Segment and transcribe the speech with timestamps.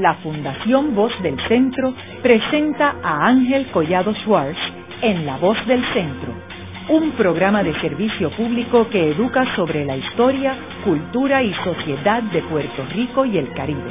[0.00, 4.58] la Fundación Voz del Centro presenta a Ángel Collado Schwartz
[5.02, 6.32] en La Voz del Centro,
[6.88, 12.86] un programa de servicio público que educa sobre la historia, cultura y sociedad de Puerto
[12.94, 13.90] Rico y el Caribe.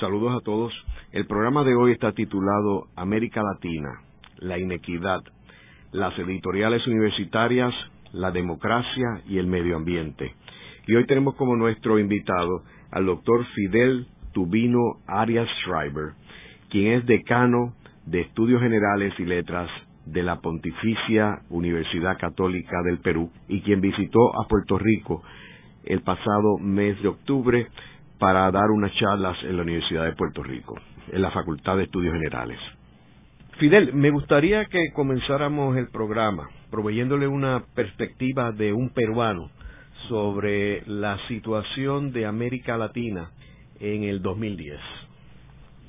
[0.00, 0.72] Saludos a todos.
[1.12, 4.00] El programa de hoy está titulado América Latina,
[4.38, 5.20] la inequidad,
[5.92, 7.72] las editoriales universitarias,
[8.12, 10.34] la democracia y el medio ambiente.
[10.86, 14.78] Y hoy tenemos como nuestro invitado al doctor Fidel Tubino
[15.08, 16.12] Arias Schreiber,
[16.70, 19.68] quien es decano de Estudios Generales y Letras
[20.04, 25.24] de la Pontificia Universidad Católica del Perú y quien visitó a Puerto Rico
[25.84, 27.66] el pasado mes de octubre
[28.20, 30.76] para dar unas charlas en la Universidad de Puerto Rico,
[31.10, 32.60] en la Facultad de Estudios Generales.
[33.58, 39.50] Fidel, me gustaría que comenzáramos el programa proveyéndole una perspectiva de un peruano
[40.08, 43.30] sobre la situación de América Latina
[43.80, 44.78] en el 2010.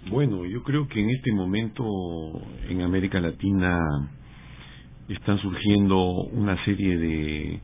[0.09, 1.83] Bueno, yo creo que en este momento
[2.69, 3.79] en América Latina
[5.09, 5.97] están surgiendo
[6.31, 7.59] una serie de,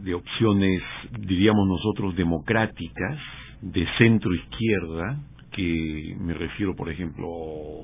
[0.00, 0.82] de opciones,
[1.18, 3.18] diríamos nosotros, democráticas,
[3.62, 5.20] de centro izquierda,
[5.52, 7.82] que me refiero, por ejemplo,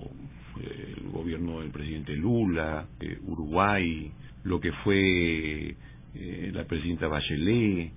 [0.61, 4.11] el gobierno del presidente Lula, eh, Uruguay,
[4.45, 5.77] lo que fue
[6.19, 7.93] eh, la presidenta Bachelet.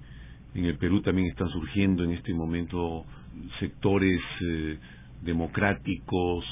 [0.56, 3.06] En el Perú también están surgiendo en este momento
[3.60, 4.78] sectores eh,
[5.22, 6.46] democráticos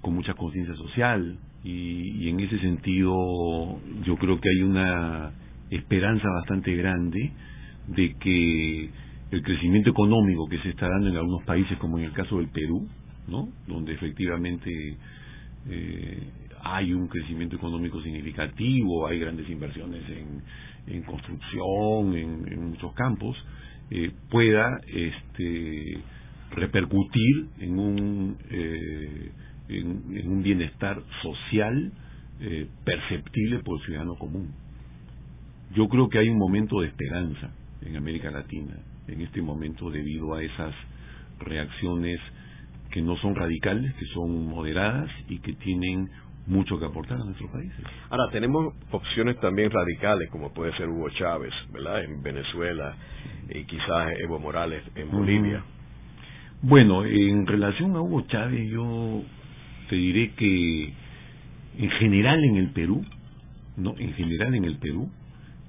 [0.00, 5.32] con mucha conciencia social y, en ese sentido yo creo que hay una
[5.70, 7.32] esperanza bastante grande
[7.88, 8.90] de que
[9.30, 12.48] el crecimiento económico que se está dando en algunos países como en el caso del
[12.48, 12.86] Perú,
[13.28, 13.48] ¿no?
[13.66, 14.96] donde efectivamente
[15.68, 16.22] eh,
[16.62, 20.42] hay un crecimiento económico significativo, hay grandes inversiones en,
[21.06, 23.36] construcción, en, muchos campos,
[23.90, 25.98] eh, pueda este,
[26.52, 29.30] repercutir en un, eh,
[29.68, 31.92] en, un bienestar social
[32.40, 34.52] eh, perceptible por el ciudadano común.
[35.74, 38.76] Yo creo que hay un momento de esperanza en América Latina,
[39.08, 40.74] en este momento debido a esas
[41.40, 42.20] reacciones
[42.90, 46.08] que no son radicales, que son moderadas y que tienen
[46.46, 47.78] mucho que aportar a nuestros países.
[48.10, 52.96] Ahora, tenemos opciones también radicales, como puede ser Hugo Chávez, ¿verdad?, en Venezuela,
[53.48, 55.62] y quizás Evo Morales en Bolivia.
[56.62, 59.22] Bueno, en relación a Hugo Chávez, yo
[59.88, 60.92] te diré que
[61.78, 63.04] en general en el Perú,
[63.76, 65.10] no, en general en el Perú,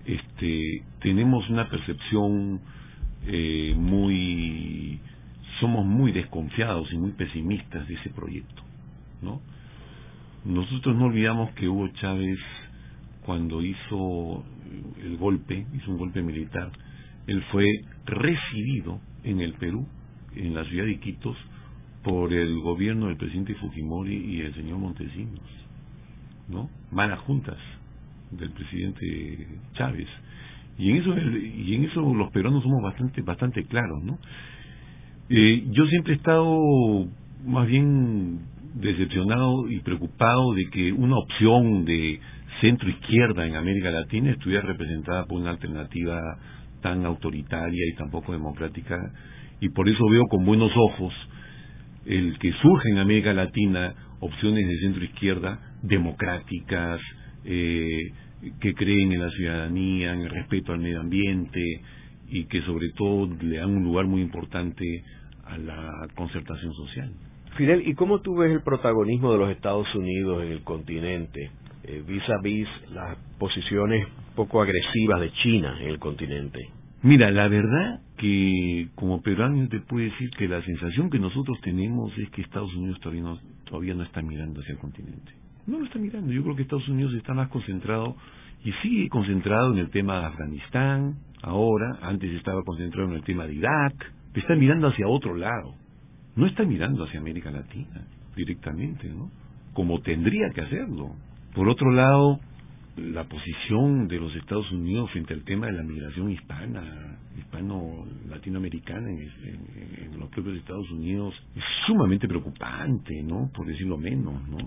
[0.05, 2.61] este, tenemos una percepción
[3.27, 4.99] eh, muy,
[5.59, 8.61] somos muy desconfiados y muy pesimistas de ese proyecto,
[9.21, 9.41] ¿no?
[10.45, 12.37] Nosotros no olvidamos que Hugo Chávez,
[13.25, 14.43] cuando hizo
[15.03, 16.71] el golpe, hizo un golpe militar,
[17.25, 17.65] él fue
[18.05, 19.87] recibido en el Perú,
[20.35, 21.35] en la ciudad de Iquitos,
[22.03, 25.41] por el gobierno del presidente Fujimori y el señor Montesinos,
[26.47, 26.69] ¿no?
[26.91, 27.57] Malas juntas
[28.29, 30.07] del presidente Chávez.
[30.77, 34.19] Y en eso, y en eso los peruanos somos bastante, bastante claros, ¿no?
[35.29, 37.07] Eh, yo siempre he estado
[37.43, 38.41] más bien
[38.75, 42.19] decepcionado y preocupado de que una opción de
[42.61, 46.19] centro izquierda en América Latina estuviera representada por una alternativa
[46.81, 48.97] tan autoritaria y tan poco democrática
[49.59, 51.13] y por eso veo con buenos ojos
[52.05, 56.99] el que surge en América Latina opciones de centro izquierda democráticas
[57.45, 58.11] eh,
[58.59, 61.61] que creen en la ciudadanía, en el respeto al medio ambiente
[62.27, 64.85] y que sobre todo le dan un lugar muy importante
[65.45, 67.11] a la concertación social.
[67.55, 71.51] Fidel, ¿y cómo tú ves el protagonismo de los Estados Unidos en el continente
[71.85, 74.05] eh, vis a vis las posiciones
[74.35, 76.59] poco agresivas de China en el continente?
[77.01, 82.11] Mira, la verdad que como peruano te puedo decir que la sensación que nosotros tenemos
[82.17, 85.31] es que Estados Unidos todavía no, todavía no está mirando hacia el continente.
[85.65, 86.33] No lo está mirando.
[86.33, 88.17] Yo creo que Estados Unidos está más concentrado
[88.65, 93.47] y sigue concentrado en el tema de Afganistán, ahora, antes estaba concentrado en el tema
[93.47, 95.84] de Irak, está mirando hacia otro lado
[96.35, 98.05] no está mirando hacia América Latina
[98.35, 99.31] directamente, ¿no?
[99.73, 101.15] Como tendría que hacerlo.
[101.53, 102.39] Por otro lado,
[102.97, 109.19] la posición de los Estados Unidos frente al tema de la migración hispana, hispano-latinoamericana en,
[109.19, 113.49] en, los propios Estados Unidos es sumamente preocupante, ¿no?
[113.53, 114.57] Por decirlo menos, ¿no?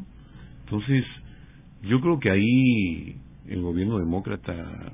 [0.64, 1.04] Entonces,
[1.82, 3.16] yo creo que ahí
[3.46, 4.92] el gobierno demócrata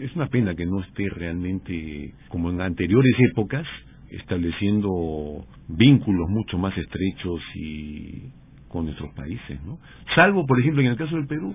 [0.00, 3.66] es una pena que no esté realmente como en anteriores épocas
[4.10, 8.30] estableciendo vínculos mucho más estrechos y
[8.68, 9.78] con nuestros países, ¿no?
[10.14, 11.54] Salvo, por ejemplo, en el caso del Perú,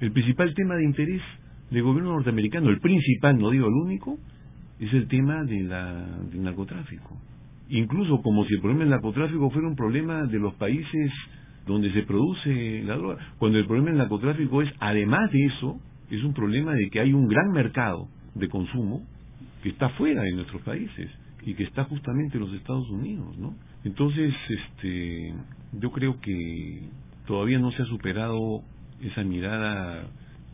[0.00, 1.22] el principal tema de interés
[1.70, 4.18] del gobierno norteamericano, el principal, no digo el único,
[4.80, 7.16] es el tema de la, del narcotráfico.
[7.68, 11.12] Incluso como si el problema del narcotráfico fuera un problema de los países
[11.66, 15.78] donde se produce la droga, cuando el problema del narcotráfico es, además de eso,
[16.10, 19.02] es un problema de que hay un gran mercado de consumo
[19.62, 21.10] que está fuera de nuestros países
[21.48, 23.54] y que está justamente en los Estados Unidos, ¿no?
[23.82, 25.32] Entonces, este,
[25.80, 26.82] yo creo que
[27.26, 28.60] todavía no se ha superado
[29.00, 30.08] esa mirada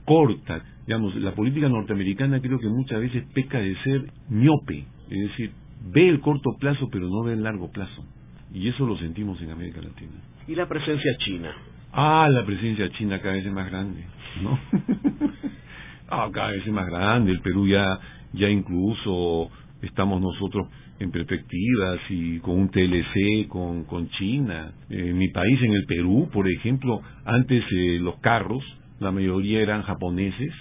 [0.05, 0.63] corta.
[0.87, 5.51] Digamos, la política norteamericana creo que muchas veces peca de ser miope, es decir,
[5.93, 8.05] ve el corto plazo pero no ve el largo plazo.
[8.53, 10.13] Y eso lo sentimos en América Latina.
[10.47, 11.53] ¿Y la presencia china?
[11.93, 14.05] Ah, la presencia china cada vez es más grande,
[14.41, 14.57] ¿no?
[16.09, 17.33] ah, cada vez es más grande.
[17.33, 17.99] El Perú ya,
[18.33, 19.51] ya incluso
[19.83, 20.69] estamos nosotros
[21.01, 24.73] en perspectivas y con un TLC con, con China.
[24.91, 28.63] En mi país, en el Perú, por ejemplo, antes eh, los carros,
[29.01, 30.53] la mayoría eran japoneses,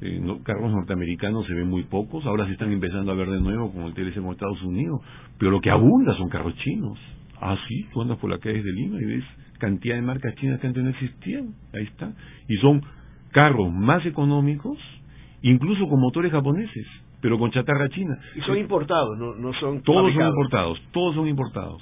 [0.00, 3.72] eh, carros norteamericanos se ven muy pocos, ahora se están empezando a ver de nuevo
[3.72, 5.00] con el TLC con Estados Unidos,
[5.38, 6.98] pero lo que abunda son carros chinos.
[7.40, 9.24] Ah, sí, tú andas por la calle de Lima y ves
[9.58, 12.12] cantidad de marcas chinas que antes no existían, ahí está.
[12.48, 12.82] Y son
[13.30, 14.78] carros más económicos,
[15.42, 16.86] incluso con motores japoneses
[17.22, 18.18] pero con chatarra china.
[18.36, 21.80] Y son importados, no, no son Todos son importados, todos son importados.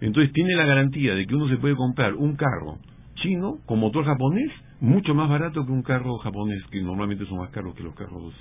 [0.00, 2.78] Entonces tiene la garantía de que uno se puede comprar un carro
[3.16, 4.50] chino con motor japonés
[4.80, 8.34] mucho más barato que un carro japonés, que normalmente son más caros que los carros,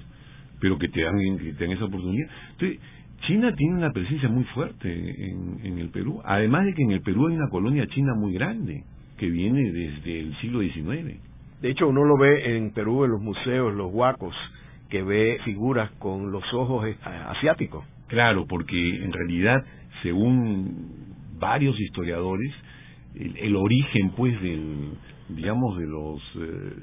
[0.60, 2.30] pero que te dan, que te dan esa oportunidad.
[2.52, 2.80] Entonces,
[3.28, 7.02] China tiene una presencia muy fuerte en, en el Perú, además de que en el
[7.02, 8.86] Perú hay una colonia china muy grande,
[9.18, 11.20] que viene desde el siglo XIX.
[11.62, 14.34] De hecho, uno lo ve en Perú, en los museos, los huacos,
[14.90, 17.86] que ve figuras con los ojos eh, asiáticos.
[18.08, 19.64] Claro, porque en realidad,
[20.02, 22.52] según varios historiadores,
[23.16, 24.92] el, origen, pues, del,
[25.30, 26.74] digamos, de los, eh,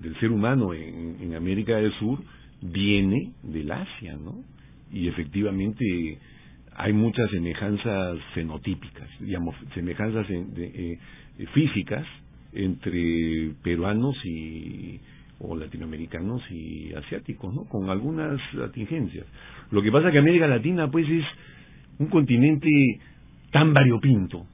[0.00, 2.18] del ser humano en, América del Sur
[2.60, 4.44] viene del Asia, ¿no?
[4.92, 6.18] Y efectivamente
[6.76, 10.98] hay muchas semejanzas fenotípicas, digamos, semejanzas eh,
[11.54, 12.06] físicas
[12.52, 15.00] entre peruanos y,
[15.42, 17.64] o latinoamericanos y asiáticos, ¿no?
[17.64, 19.26] Con algunas atingencias.
[19.70, 21.24] Lo que pasa es que América Latina, pues, es
[21.98, 22.70] un continente
[23.50, 24.46] tan variopinto,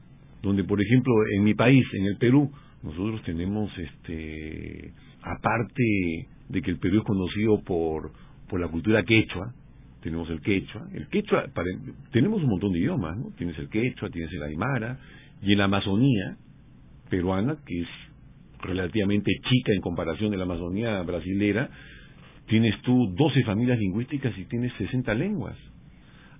[0.42, 2.50] donde, por ejemplo, en mi país, en el Perú,
[2.82, 4.92] nosotros tenemos, este,
[5.22, 8.12] aparte de que el Perú es conocido por,
[8.48, 9.52] por la cultura quechua,
[10.00, 11.44] tenemos el quechua, el quechua,
[12.12, 13.30] tenemos un montón de idiomas, ¿no?
[13.36, 14.98] Tienes el quechua, tienes el aymara,
[15.42, 16.36] y en la Amazonía
[17.10, 17.88] peruana, que es
[18.60, 21.70] relativamente chica en comparación de la Amazonía brasilera,
[22.46, 25.56] tienes tú 12 familias lingüísticas y tienes 60 lenguas.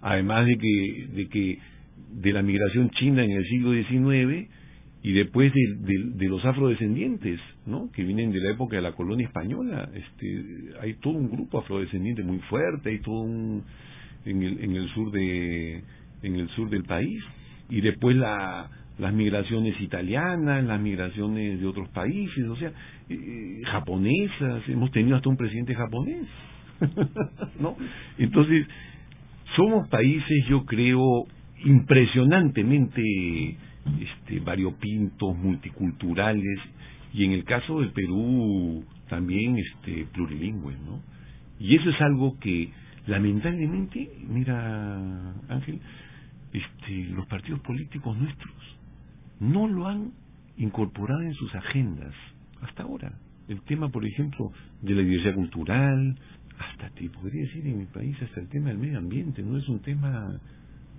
[0.00, 1.58] Además de que, de que
[2.12, 4.48] de la migración china en el siglo XIX
[5.02, 7.90] y después de, de, los afrodescendientes, ¿no?
[7.92, 9.88] Que vienen de la época de la colonia española.
[9.94, 10.44] Este,
[10.80, 13.64] hay todo un grupo afrodescendiente muy fuerte, hay todo un
[14.24, 15.82] en el, en el sur de
[16.22, 17.22] en el sur del país
[17.70, 18.68] y después la
[18.98, 22.72] las migraciones italianas, las migraciones de otros países, o sea,
[23.08, 26.26] eh, japonesas, hemos tenido hasta un presidente japonés,
[27.60, 27.76] ¿no?
[28.18, 28.66] Entonces,
[29.54, 31.26] somos países, yo creo,
[31.64, 33.56] impresionantemente
[34.00, 36.58] este, variopintos, multiculturales,
[37.14, 41.00] y en el caso del Perú también este, plurilingües, ¿no?
[41.60, 42.70] Y eso es algo que,
[43.06, 45.80] lamentablemente, mira, Ángel,
[46.52, 48.52] este, los partidos políticos nuestros
[49.40, 50.12] no lo han
[50.56, 52.14] incorporado en sus agendas
[52.60, 53.12] hasta ahora.
[53.48, 54.52] El tema, por ejemplo,
[54.82, 56.18] de la diversidad cultural,
[56.58, 59.68] hasta te podría decir en mi país, hasta el tema del medio ambiente, no es
[59.68, 60.38] un tema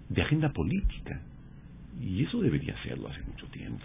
[0.07, 1.21] de agenda política.
[1.99, 3.83] Y eso debería serlo hace mucho tiempo.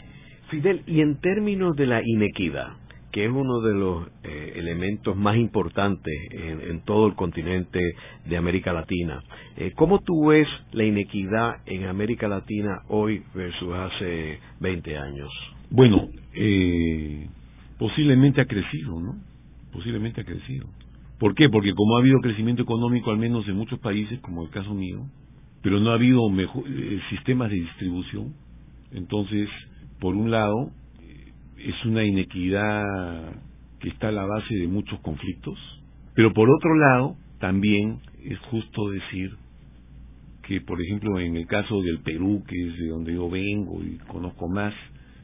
[0.51, 2.77] Fidel, y en términos de la inequidad,
[3.15, 7.79] que es uno de los eh, elementos más importantes en, todo el continente
[8.27, 9.23] de América Latina.
[9.57, 15.29] Eh, ¿Cómo tú ves la inequidad en América Latina hoy versus hace 20 años?
[15.71, 17.29] Bueno, eh,
[17.79, 19.15] posiblemente ha crecido, ¿no?
[19.73, 20.67] Posiblemente ha crecido.
[21.21, 21.49] ¿Por qué?
[21.49, 25.07] Porque como ha habido crecimiento económico, al menos en muchos países, como el caso mío,
[25.63, 26.65] pero no ha habido mejor,
[27.11, 28.35] sistemas de distribución,
[28.91, 29.49] entonces,
[30.01, 30.73] por un lado,
[31.65, 32.83] es una inequidad
[33.81, 35.59] que está a la base de muchos conflictos,
[36.15, 39.37] pero por otro lado, también es justo decir
[40.47, 43.97] que, por ejemplo, en el caso del Perú, que es de donde yo vengo y
[44.07, 44.75] conozco más,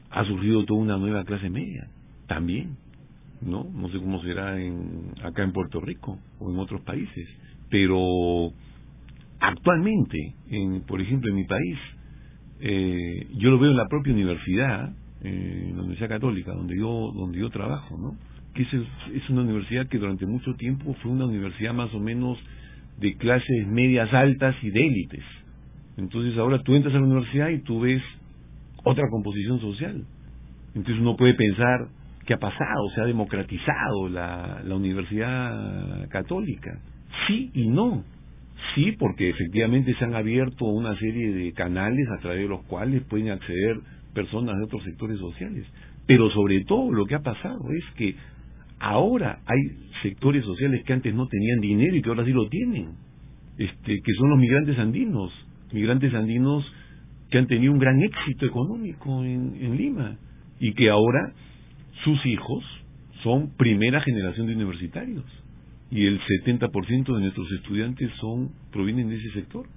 [0.09, 1.87] ha surgido toda una nueva clase media,
[2.27, 2.75] también,
[3.41, 3.65] ¿no?
[3.73, 7.27] No sé cómo será en, acá en Puerto Rico o en otros países,
[7.69, 8.51] pero
[9.39, 11.77] actualmente, en, por ejemplo, en mi país,
[12.59, 17.39] eh, yo lo veo en la propia universidad, en la Universidad Católica, donde yo, donde
[17.39, 18.15] yo trabajo, ¿no?
[18.53, 22.37] Que es, es una universidad que durante mucho tiempo fue una universidad más o menos
[22.99, 25.23] de clases medias altas y de élites.
[25.97, 28.01] Entonces ahora tú entras a la universidad y tú ves
[28.83, 30.03] otra composición social.
[30.73, 31.87] Entonces uno puede pensar
[32.25, 36.79] qué ha pasado, se ha democratizado la, la universidad católica.
[37.27, 38.03] Sí y no.
[38.75, 43.03] Sí, porque efectivamente se han abierto una serie de canales a través de los cuales
[43.03, 43.79] pueden acceder
[44.13, 45.65] personas de otros sectores sociales.
[46.05, 48.15] Pero sobre todo lo que ha pasado es que
[48.79, 49.59] ahora hay
[50.01, 52.89] sectores sociales que antes no tenían dinero y que ahora sí lo tienen,
[53.57, 55.31] este, que son los migrantes andinos,
[55.71, 56.65] migrantes andinos
[57.29, 60.17] que han tenido un gran éxito económico en, en Lima
[60.59, 61.33] y que ahora
[62.03, 62.63] sus hijos
[63.23, 65.23] son primera generación de universitarios
[65.91, 69.67] y el 70% de nuestros estudiantes son provienen de ese sector,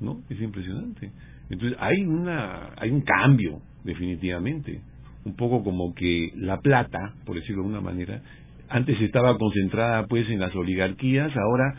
[0.00, 0.20] ¿no?
[0.28, 1.10] Es impresionante.
[1.50, 4.80] Entonces hay una hay un cambio definitivamente,
[5.24, 8.22] un poco como que la plata, por decirlo de alguna manera,
[8.68, 11.74] antes estaba concentrada pues en las oligarquías, ahora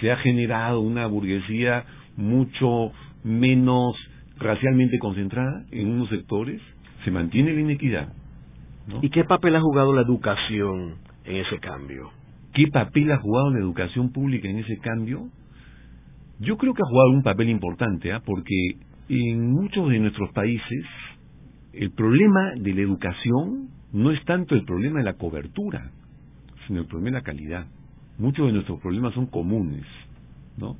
[0.00, 1.84] se ha generado una burguesía
[2.16, 2.92] mucho
[3.24, 3.94] menos
[4.38, 6.60] racialmente concentrada en unos sectores,
[7.04, 8.12] se mantiene la inequidad.
[9.00, 12.10] ¿Y qué papel ha jugado la educación en ese cambio?
[12.52, 15.28] ¿Qué papel ha jugado la educación pública en ese cambio?
[16.40, 18.20] Yo creo que ha jugado un papel importante, ¿ah?
[18.24, 18.76] porque
[19.12, 20.84] en muchos de nuestros países
[21.72, 25.90] el problema de la educación no es tanto el problema de la cobertura,
[26.66, 27.66] sino el problema de la calidad.
[28.18, 29.84] Muchos de nuestros problemas son comunes,
[30.56, 30.76] ¿no?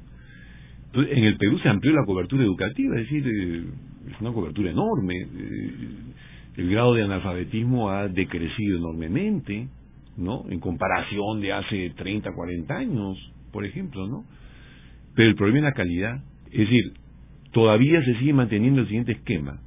[0.86, 3.64] Entonces, en el Perú se amplió la cobertura educativa, es decir, eh,
[4.10, 5.14] es una cobertura enorme.
[5.14, 5.88] Eh,
[6.56, 9.68] el grado de analfabetismo ha decrecido enormemente,
[10.18, 10.44] ¿no?
[10.50, 14.24] En comparación de hace 30, 40 años, por ejemplo, ¿no?
[15.14, 16.22] Pero el problema es la calidad.
[16.50, 16.92] Es decir,
[17.52, 19.60] todavía se sigue manteniendo el siguiente esquema.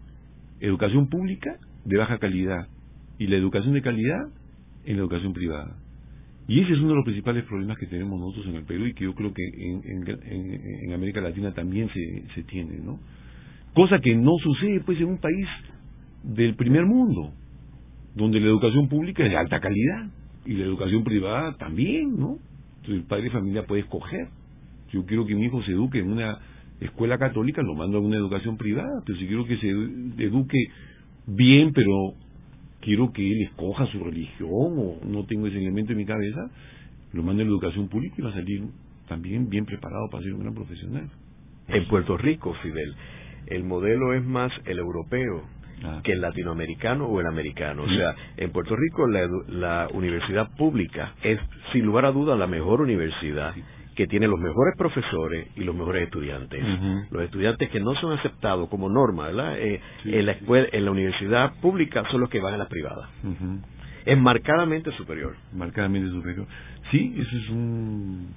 [0.60, 2.68] Educación pública de baja calidad
[3.18, 4.27] y la educación de calidad
[4.86, 5.77] en la educación privada.
[6.48, 8.94] Y ese es uno de los principales problemas que tenemos nosotros en el Perú y
[8.94, 13.00] que yo creo que en, América Latina también se, se tiene, ¿no?
[13.74, 15.48] Cosa que no sucede pues en un país
[16.24, 17.34] del primer mundo,
[18.15, 20.08] donde la educación pública es de alta calidad
[20.46, 22.38] y la educación privada también, ¿no?
[22.77, 24.27] Entonces el padre de familia puede escoger.
[24.92, 26.39] Yo quiero que mi hijo se eduque en una
[26.79, 30.58] escuela católica, lo mando a una educación privada, pero si quiero que se eduque
[31.27, 32.13] bien, pero
[32.82, 36.51] quiero que él escoja su religión o no tengo ese elemento en mi cabeza,
[37.13, 38.63] lo mando a la educación pública y va a salir
[39.08, 41.10] también bien preparado para ser un gran profesional.
[41.67, 42.96] En Puerto Rico, Fidel,
[43.48, 45.44] el modelo es más el europeo,
[45.84, 46.01] Ah.
[46.03, 47.84] que el latinoamericano o el americano.
[47.84, 51.39] O sea, en Puerto Rico la, universidad pública es,
[51.74, 53.53] sin lugar a dudas, la mejor universidad.
[53.96, 56.64] Que tiene los mejores profesores y los mejores estudiantes.
[57.12, 59.58] Los estudiantes que no son aceptados como norma, ¿verdad?
[59.58, 63.10] Eh, en la escuela, en la universidad pública son los que van a las privadas.
[64.06, 65.36] Es marcadamente superior.
[65.54, 66.46] Marcadamente superior.
[66.92, 68.28] Sí, eso es un...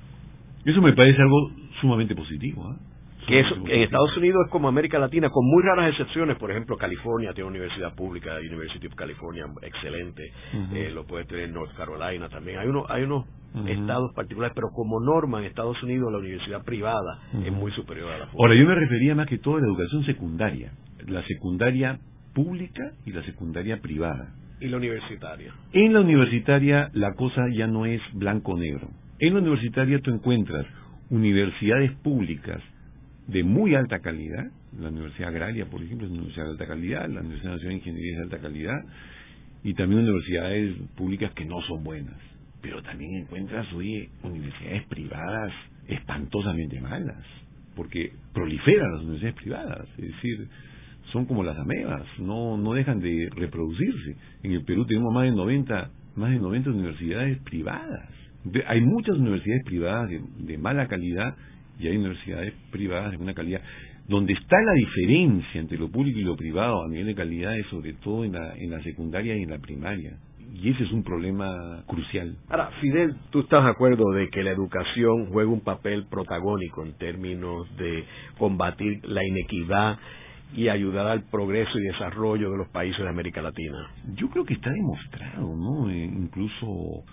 [0.64, 1.50] Eso me parece algo
[1.80, 2.72] sumamente positivo.
[2.72, 2.76] ¿eh?
[3.28, 6.36] Que en Estados Unidos es como América Latina, con muy raras excepciones.
[6.38, 10.22] Por ejemplo, California tiene una universidad pública, University of California, excelente.
[10.72, 12.58] eh, lo puede tener North Carolina también.
[12.58, 13.26] Hay, uno, hay unos
[13.66, 18.18] estados particulares, pero como norma en Estados Unidos la universidad privada es muy superior a
[18.18, 18.42] la pública.
[18.42, 20.72] Ahora, yo me refería más que todo a la educación secundaria.
[21.06, 21.98] La secundaria
[22.34, 24.34] pública y la secundaria privada.
[24.60, 25.52] ¿Y la universitaria?
[25.72, 28.88] En la universitaria la cosa ya no es blanco-negro.
[29.20, 30.66] En la universitaria tú encuentras
[31.10, 32.62] universidades públicas
[33.28, 37.08] de muy alta calidad, la Universidad Agraria, por ejemplo, es una universidad de alta calidad,
[37.08, 38.84] la Universidad Nacional de Ingeniería es de alta calidad,
[39.64, 42.16] y también universidades públicas que no son buenas.
[42.62, 45.52] Pero también encuentras, oye, universidades privadas
[45.88, 47.22] espantosamente malas,
[47.76, 50.48] porque proliferan las universidades privadas, es decir,
[51.12, 54.16] son como las amebas, no, no dejan de reproducirse.
[54.42, 58.08] En el Perú tenemos más de 90, más de 90 universidades privadas.
[58.66, 61.36] Hay muchas universidades privadas de mala calidad
[61.78, 63.62] y hay universidades privadas de buena calidad.
[64.06, 67.66] Donde está la diferencia entre lo público y lo privado a nivel de calidad es
[67.66, 70.16] sobre todo en la, en la secundaria y en la primaria.
[70.54, 72.34] Y ese es un problema crucial.
[72.48, 76.94] Ahora, Fidel, ¿tú estás de acuerdo de que la educación juega un papel protagónico en
[76.94, 78.04] términos de
[78.38, 79.98] combatir la inequidad
[80.54, 83.90] y ayudar al progreso y desarrollo de los países de América Latina?
[84.14, 85.90] Yo creo que está demostrado, ¿no?
[85.90, 87.04] Eh, incluso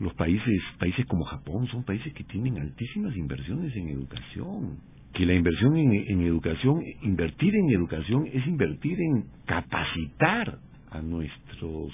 [0.00, 4.78] los países, países como Japón son países que tienen altísimas inversiones en educación.
[5.12, 10.58] Que la inversión en, en educación, invertir en educación es invertir en capacitar
[10.90, 11.92] a nuestros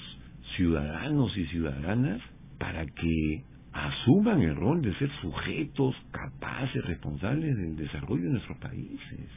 [0.55, 2.19] ciudadanos y ciudadanas
[2.57, 9.29] para que asuman el rol de ser sujetos capaces, responsables del desarrollo de nuestros países.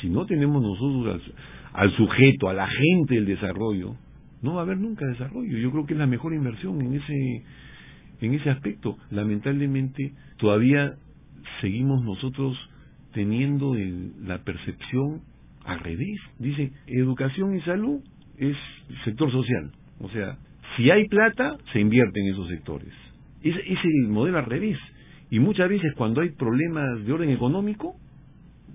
[0.00, 1.20] Si no tenemos nosotros
[1.74, 3.96] al, al, sujeto, a la gente del desarrollo,
[4.42, 5.58] no va a haber nunca desarrollo.
[5.58, 7.44] Yo creo que es la mejor inversión en ese
[8.20, 10.96] en ese aspecto, lamentablemente, todavía
[11.60, 12.56] seguimos nosotros
[13.12, 13.74] teniendo
[14.22, 15.22] la percepción
[15.64, 16.18] al revés.
[16.38, 18.00] Dice, educación y salud
[18.36, 18.56] es
[19.04, 19.72] sector social.
[20.00, 20.38] O sea,
[20.76, 22.92] si hay plata, se invierte en esos sectores.
[23.42, 24.78] Es, es el modelo al revés.
[25.30, 27.94] Y muchas veces cuando hay problemas de orden económico,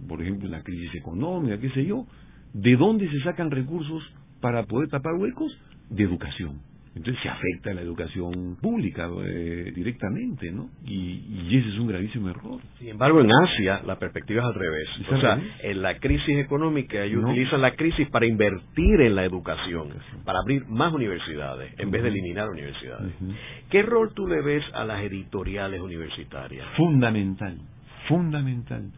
[0.07, 2.05] por ejemplo, una crisis económica, qué sé yo,
[2.53, 4.03] ¿de dónde se sacan recursos
[4.41, 5.51] para poder tapar huecos?
[5.89, 6.59] De educación.
[6.95, 10.69] Entonces se afecta a la educación pública eh, directamente, ¿no?
[10.85, 12.61] Y, ese es un gravísimo error.
[12.77, 14.87] Sin embargo, en Asia la perspectiva es al revés.
[15.11, 19.89] O sea, en la crisis económica ellos utilizan la crisis para invertir en la educación,
[20.23, 23.13] para abrir más universidades, en vez de eliminar universidades.
[23.69, 26.65] ¿Qué rol tú le ves a las editoriales universitarias?
[26.77, 27.57] Fundamental,
[28.07, 28.91] fundamental.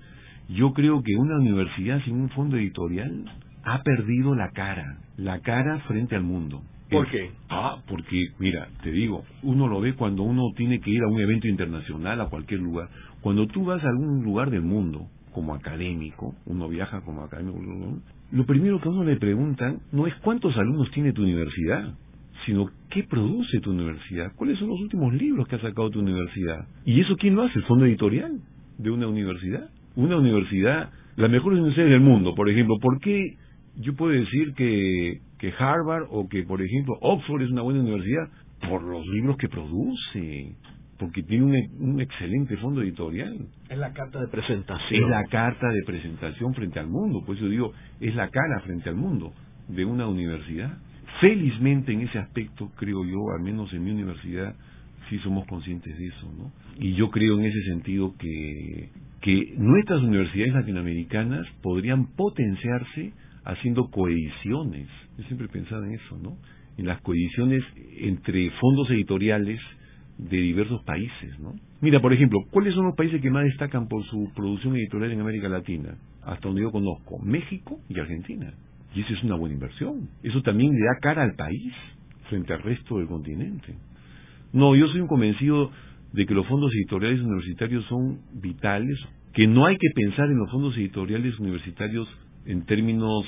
[0.49, 3.25] Yo creo que una universidad sin un fondo editorial
[3.63, 6.61] ha perdido la cara, la cara frente al mundo.
[6.89, 7.31] ¿Por qué?
[7.49, 11.19] Ah, porque, mira, te digo, uno lo ve cuando uno tiene que ir a un
[11.19, 12.89] evento internacional, a cualquier lugar.
[13.21, 17.59] Cuando tú vas a algún lugar del mundo, como académico, uno viaja como académico,
[18.31, 21.93] lo primero que a uno le preguntan no es cuántos alumnos tiene tu universidad,
[22.45, 26.67] sino qué produce tu universidad, cuáles son los últimos libros que ha sacado tu universidad.
[26.85, 27.59] ¿Y eso quién lo hace?
[27.59, 28.39] ¿El fondo editorial
[28.77, 29.69] de una universidad?
[29.95, 33.37] Una universidad, la mejor universidad del mundo, por ejemplo, ¿por qué
[33.77, 38.27] yo puedo decir que que Harvard o que, por ejemplo, Oxford es una buena universidad
[38.67, 40.55] por los libros que produce,
[40.97, 43.45] porque tiene un, excelente fondo editorial.
[43.69, 45.03] Es la carta de presentación.
[45.03, 48.89] Es la carta de presentación frente al mundo, por eso digo, es la cara frente
[48.89, 49.33] al mundo
[49.67, 50.79] de una universidad.
[51.21, 54.55] Felizmente en ese aspecto, creo yo, al menos en mi universidad,
[55.11, 56.51] sí somos conscientes de eso, ¿no?
[56.79, 58.89] Y yo creo en ese sentido que,
[59.21, 64.87] que nuestras universidades latinoamericanas podrían potenciarse haciendo coediciones.
[65.17, 66.37] Yo siempre he pensado en eso, ¿no?
[66.77, 67.63] En las coediciones
[67.99, 69.59] entre fondos editoriales
[70.17, 71.53] de diversos países, ¿no?
[71.81, 75.21] Mira, por ejemplo, ¿cuáles son los países que más destacan por su producción editorial en
[75.21, 75.97] América Latina?
[76.23, 78.53] Hasta donde yo conozco, México y Argentina.
[78.93, 80.09] Y eso es una buena inversión.
[80.23, 81.73] Eso también le da cara al país
[82.29, 83.75] frente al resto del continente.
[84.53, 85.69] No, yo soy un convencido
[86.13, 88.97] de que los fondos editoriales universitarios son vitales,
[89.33, 92.07] que no hay que pensar en los fondos editoriales universitarios
[92.45, 93.25] en términos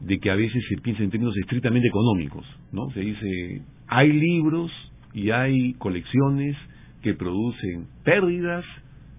[0.00, 2.90] de que a veces se piensa en términos estrictamente económicos, ¿no?
[2.90, 4.70] Se dice, hay libros
[5.12, 6.56] y hay colecciones
[7.02, 8.64] que producen pérdidas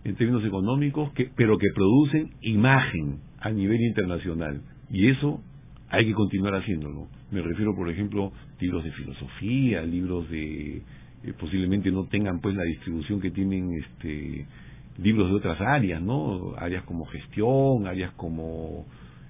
[0.04, 4.62] en términos económicos, que, pero que producen imagen a nivel internacional.
[4.90, 5.42] Y eso
[5.90, 7.08] hay que continuar haciéndolo.
[7.32, 10.78] Me refiero, por ejemplo, libros de filosofía, libros de
[11.24, 14.46] eh, posiblemente no tengan pues la distribución que tienen este
[14.98, 16.54] libros de otras áreas, ¿no?
[16.58, 18.86] Áreas como gestión, áreas como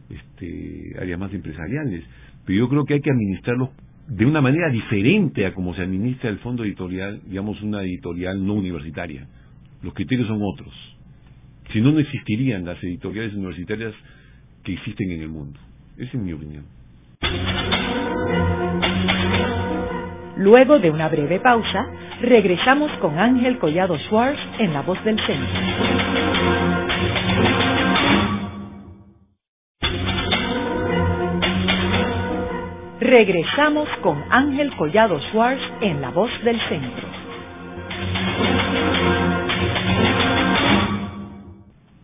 [0.09, 2.03] este, áreas más empresariales.
[2.45, 3.69] Pero yo creo que hay que administrarlos
[4.07, 8.55] de una manera diferente a como se administra el fondo editorial, digamos una editorial no
[8.55, 9.27] universitaria.
[9.83, 10.73] Los criterios son otros.
[11.71, 13.93] Si no, no existirían las editoriales universitarias
[14.63, 15.59] que existen en el mundo.
[15.97, 16.65] Esa es mi opinión.
[20.37, 21.85] Luego de una breve pausa,
[22.21, 26.58] regresamos con Ángel Collado Schwartz en La Voz del Centro.
[33.09, 37.07] Regresamos con Ángel Collado Schwartz en La Voz del Centro.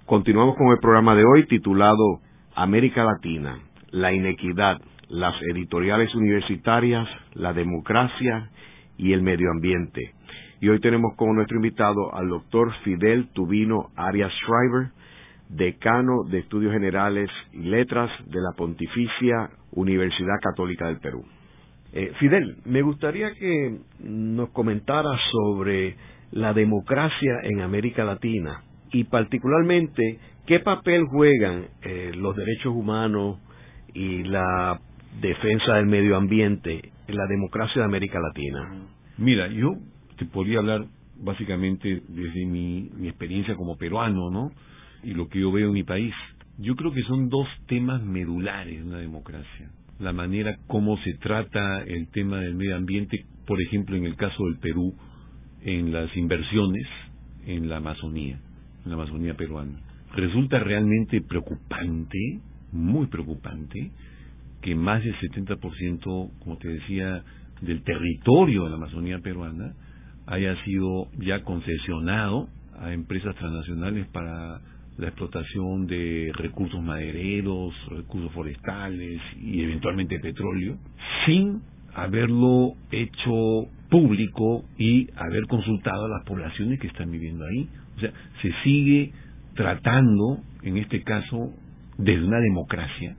[0.07, 2.21] Continuamos con el programa de hoy titulado
[2.55, 3.59] América Latina,
[3.91, 8.49] la inequidad, las editoriales universitarias, la democracia
[8.97, 10.15] y el medio ambiente.
[10.59, 14.89] Y hoy tenemos como nuestro invitado al doctor Fidel Tubino Arias Schreiber,
[15.49, 21.23] decano de Estudios Generales y Letras de la Pontificia Universidad Católica del Perú.
[21.93, 25.95] Eh, Fidel, me gustaría que nos comentara sobre
[26.31, 33.39] la democracia en América Latina y particularmente qué papel juegan eh, los derechos humanos
[33.93, 34.79] y la
[35.21, 38.87] defensa del medio ambiente en la democracia de América Latina.
[39.17, 39.75] Mira, yo
[40.17, 40.85] te podría hablar
[41.17, 44.51] básicamente desde mi, mi experiencia como peruano, ¿no?
[45.05, 46.13] y lo que yo veo en mi país.
[46.57, 49.69] Yo creo que son dos temas medulares de una democracia.
[49.99, 54.45] La manera como se trata el tema del medio ambiente, por ejemplo, en el caso
[54.45, 54.93] del Perú,
[55.61, 56.87] en las inversiones
[57.45, 58.39] en la Amazonía,
[58.83, 59.79] en la Amazonía peruana.
[60.15, 62.39] Resulta realmente preocupante,
[62.71, 63.91] muy preocupante,
[64.61, 67.23] que más del 70%, como te decía,
[67.61, 69.73] del territorio de la Amazonía peruana
[70.25, 72.47] haya sido ya concesionado
[72.79, 74.61] a empresas transnacionales para
[74.97, 80.77] la explotación de recursos madereros, recursos forestales y eventualmente petróleo,
[81.25, 81.61] sin
[81.93, 87.67] haberlo hecho público y haber consultado a las poblaciones que están viviendo ahí.
[87.97, 89.11] O sea, se sigue
[89.55, 91.51] tratando, en este caso,
[91.97, 93.15] desde una democracia,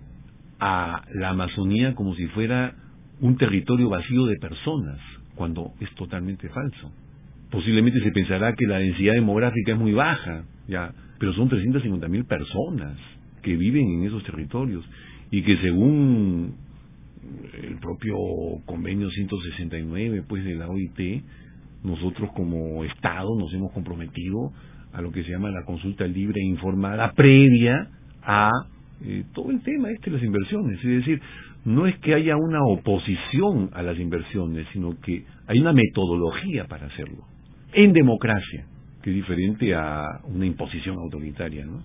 [0.58, 2.74] a la Amazonía como si fuera
[3.20, 4.98] un territorio vacío de personas,
[5.34, 6.92] cuando es totalmente falso.
[7.50, 12.24] Posiblemente se pensará que la densidad demográfica es muy baja, ya, pero son 350.000 mil
[12.24, 12.98] personas
[13.42, 14.84] que viven en esos territorios
[15.30, 16.54] y que según
[17.62, 18.16] el propio
[18.64, 21.22] convenio 169 pues de la OIT,
[21.82, 24.52] nosotros como Estado nos hemos comprometido
[24.92, 27.90] a lo que se llama la consulta libre e informada previa
[28.22, 28.50] a
[29.04, 30.78] eh, todo el tema este de las inversiones.
[30.78, 31.20] Es decir,
[31.64, 36.86] no es que haya una oposición a las inversiones, sino que hay una metodología para
[36.86, 37.24] hacerlo.
[37.72, 38.66] En democracia,
[39.06, 41.80] que es diferente a una imposición autoritaria, ¿no?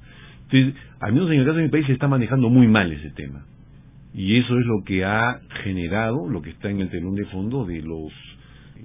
[0.50, 3.12] Entonces, al menos en el caso de mi país se está manejando muy mal ese
[3.12, 3.46] tema.
[4.12, 7.64] Y eso es lo que ha generado, lo que está en el telón de fondo
[7.64, 8.12] de los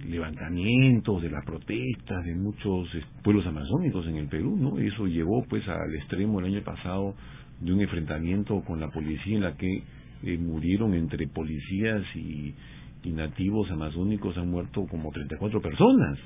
[0.07, 2.91] levantamientos, de las protestas de muchos
[3.25, 4.79] pueblos amazónicos en el Perú, ¿no?
[4.81, 7.15] Eso llevó pues al extremo el año pasado
[7.59, 9.83] de un enfrentamiento con la policía en la que
[10.25, 12.53] eh, murieron entre policías y,
[13.07, 16.19] nativos amazónicos han muerto como 34 personas.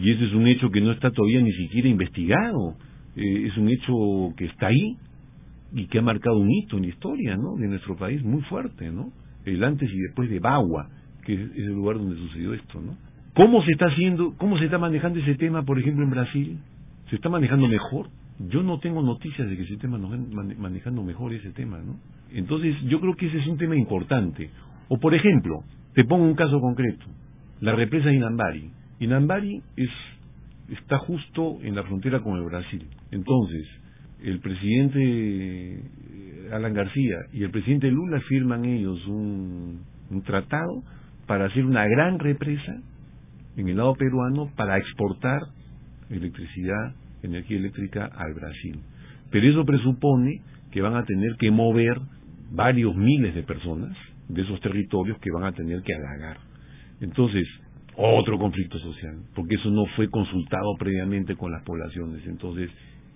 [0.00, 2.74] Y ese es un hecho que no está todavía ni siquiera investigado.
[3.16, 4.96] Eh, es un hecho que está ahí
[5.72, 7.56] y que ha marcado un hito en la historia ¿no?
[7.56, 9.12] de nuestro país muy fuerte, ¿no?
[9.44, 10.88] El antes y después de Bagua,
[11.24, 12.96] que es, el lugar donde sucedió esto, ¿no?
[13.34, 16.58] ¿Cómo se está haciendo, cómo se está manejando ese tema, por ejemplo, en Brasil?
[17.08, 18.08] ¿Se está manejando mejor?
[18.40, 21.96] Yo no tengo noticias de que se esté manejando mejor ese tema, ¿no?
[22.32, 24.50] Entonces, yo creo que ese es un tema importante.
[24.88, 25.62] O, por ejemplo,
[25.94, 27.06] te pongo un caso concreto,
[27.60, 28.70] la represa de Inambari.
[29.00, 29.90] Inambari es,
[30.70, 32.86] está justo en la frontera con el Brasil.
[33.10, 33.66] Entonces,
[34.22, 40.82] el presidente eh, Alan García y el presidente Lula firman ellos un, un tratado
[41.26, 42.80] para hacer una gran represa
[43.56, 45.40] en el lado peruano para exportar
[46.10, 48.80] electricidad, energía eléctrica al Brasil.
[49.30, 51.98] Pero eso presupone que van a tener que mover
[52.50, 53.96] varios miles de personas
[54.28, 56.38] de esos territorios que van a tener que halagar.
[57.00, 57.46] Entonces,
[57.98, 62.24] otro conflicto social, porque eso no fue consultado previamente con las poblaciones.
[62.26, 62.70] Entonces,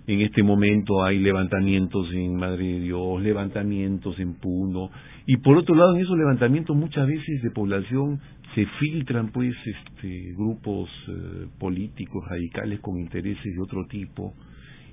[0.05, 4.89] en este momento hay levantamientos en Madre de Dios, levantamientos en Puno,
[5.25, 8.19] y por otro lado en esos levantamientos muchas veces de población
[8.53, 14.33] se filtran pues este grupos eh, políticos radicales con intereses de otro tipo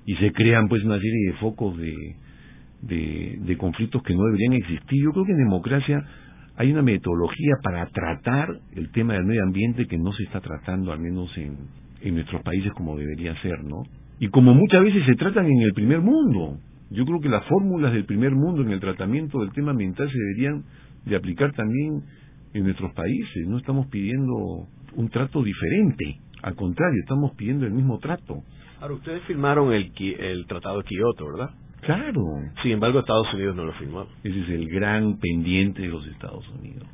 [0.05, 1.93] y se crean pues una serie de focos de,
[2.81, 5.03] de, de conflictos que no deberían existir.
[5.03, 6.03] Yo creo que en democracia
[6.57, 10.91] hay una metodología para tratar el tema del medio ambiente que no se está tratando
[10.91, 11.57] al menos en,
[12.01, 13.83] en nuestros países como debería ser, ¿no?
[14.19, 16.57] Y como muchas veces se tratan en el primer mundo.
[16.91, 20.17] Yo creo que las fórmulas del primer mundo en el tratamiento del tema ambiental se
[20.17, 20.63] deberían
[21.05, 22.03] de aplicar también
[22.53, 23.47] en nuestros países.
[23.47, 26.19] No estamos pidiendo un trato diferente.
[26.43, 28.43] Al contrario, estamos pidiendo el mismo trato.
[28.79, 31.51] Ahora, ustedes firmaron el, el Tratado de Kioto, ¿verdad?
[31.81, 32.21] Claro.
[32.61, 34.07] Sin embargo, Estados Unidos no lo firmó.
[34.23, 36.87] Ese es el gran pendiente de los Estados Unidos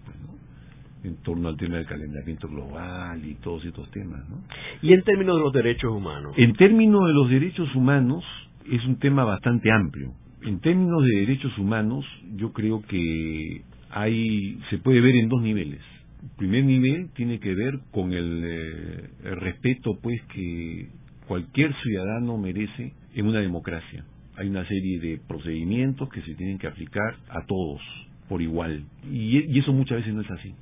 [1.04, 4.28] en torno al tema del calentamiento global y todos estos temas.
[4.30, 4.41] ¿no?
[4.82, 6.34] ¿Y en términos de los derechos humanos?
[6.38, 8.23] En términos de los derechos humanos
[8.69, 10.13] es un tema bastante amplio.
[10.43, 15.82] En términos de derechos humanos yo creo que hay se puede ver en dos niveles.
[16.21, 20.89] El primer nivel tiene que ver con el, eh, el respeto pues que
[21.28, 24.04] cualquier ciudadano merece en una democracia.
[24.38, 27.82] Hay una serie de procedimientos que se tienen que aplicar a todos
[28.30, 28.84] por igual.
[29.12, 30.54] Y, eso muchas veces no es así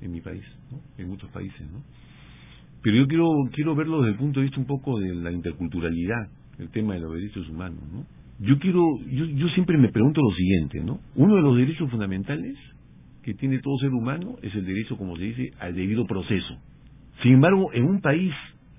[0.00, 0.80] en mi país, ¿no?
[0.98, 1.82] en muchos países, ¿no?
[2.82, 6.28] Pero yo quiero quiero verlo desde el punto de vista un poco de la interculturalidad,
[6.58, 8.04] el tema de los derechos humanos, ¿no?
[8.44, 10.98] Yo quiero yo, yo siempre me pregunto lo siguiente, ¿no?
[11.14, 12.56] Uno de los derechos fundamentales
[13.22, 16.58] que tiene todo ser humano es el derecho, como se dice, al debido proceso.
[17.22, 18.32] Sin embargo, en un país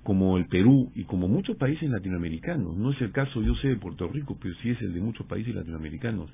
[0.04, 3.76] como el Perú y como muchos países latinoamericanos, no es el caso, yo sé, de
[3.78, 6.30] Puerto Rico, pero sí es el de muchos países latinoamericanos,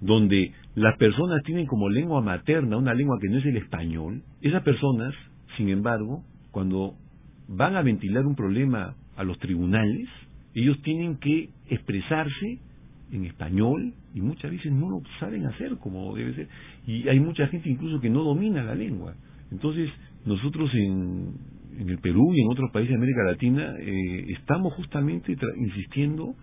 [0.00, 4.62] donde las personas tienen como lengua materna una lengua que no es el español, esas
[4.62, 5.14] personas,
[5.56, 6.94] sin embargo, cuando
[7.48, 10.08] van a ventilar un problema a los tribunales,
[10.54, 12.58] ellos tienen que expresarse
[13.12, 16.48] en español y muchas veces no lo saben hacer como debe ser.
[16.86, 19.14] Y hay mucha gente incluso que no domina la lengua.
[19.50, 19.90] Entonces,
[20.24, 21.34] nosotros en,
[21.78, 26.34] en el Perú y en otros países de América Latina eh, estamos justamente insistiendo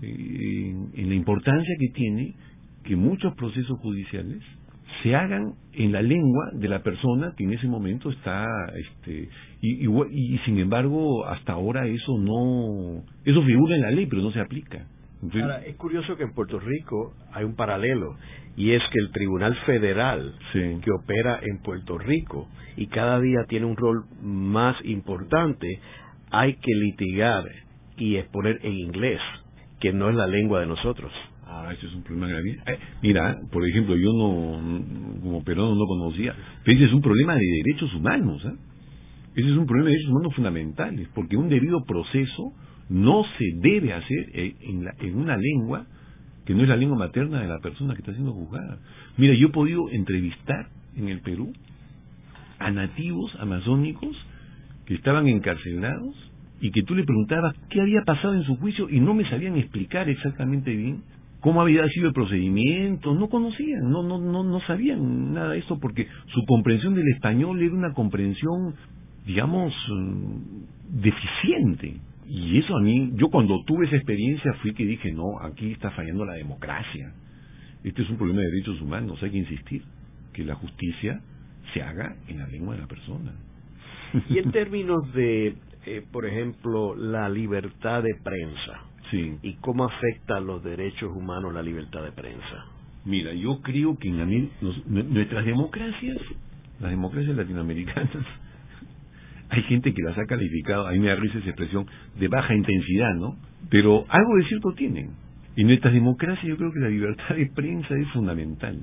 [0.00, 2.34] eh, en la importancia que tiene
[2.84, 4.42] que muchos procesos judiciales
[5.02, 9.28] se hagan en la lengua de la persona que en ese momento está este
[9.60, 14.40] y, sin embargo hasta ahora eso no eso figura en la ley pero no se
[14.40, 14.86] aplica
[15.40, 18.16] ahora es curioso que en Puerto Rico hay un paralelo
[18.56, 23.66] y es que el Tribunal Federal que opera en Puerto Rico y cada día tiene
[23.66, 25.80] un rol más importante
[26.32, 27.44] hay que litigar
[27.98, 29.20] y exponer en inglés
[29.78, 31.12] que no es la lengua de nosotros.
[31.44, 32.58] Ah, ese es un problema grave.
[32.66, 37.34] Eh, mira, por ejemplo, yo no, como peruano no conocía, pero ese es un problema
[37.34, 38.42] de derechos humanos.
[38.46, 38.56] ¿eh?
[39.34, 42.54] Ese es un problema de derechos humanos fundamentales, porque un debido proceso
[42.92, 45.86] no se debe hacer en, una lengua
[46.44, 48.78] que no es la lengua materna de la persona que está siendo juzgada.
[49.16, 51.52] Mira, yo he podido entrevistar en el Perú
[52.58, 54.14] a nativos amazónicos
[54.84, 56.14] que estaban encarcelados
[56.60, 59.56] y que tú le preguntabas qué había pasado en su juicio y no me sabían
[59.56, 61.02] explicar exactamente bien
[61.40, 65.78] cómo había sido el procedimiento, no conocían, no, no, no, no sabían nada de esto
[65.80, 68.74] porque su comprensión del español era una comprensión,
[69.26, 71.96] digamos, mm, deficiente.
[72.34, 75.90] Y eso a mí, yo cuando tuve esa experiencia fui que dije, no, aquí está
[75.90, 77.12] fallando la democracia.
[77.84, 79.82] Este es un problema de derechos humanos, hay que insistir
[80.32, 81.20] que la justicia
[81.74, 83.32] se haga en la lengua de la persona.
[84.30, 89.36] Y en términos de, eh, por ejemplo, la libertad de prensa, sí.
[89.42, 92.64] ¿y cómo afecta a los derechos humanos la libertad de prensa?
[93.04, 94.50] Mira, yo creo que en
[95.12, 96.16] nuestras democracias,
[96.80, 98.24] las democracias latinoamericanas,
[99.52, 101.86] hay gente que las ha calificado, a mí me da risa esa expresión,
[102.18, 103.36] de baja intensidad, ¿no?
[103.68, 105.10] Pero algo de cierto tienen.
[105.56, 108.80] En nuestras democracias yo creo que la libertad de prensa es fundamental.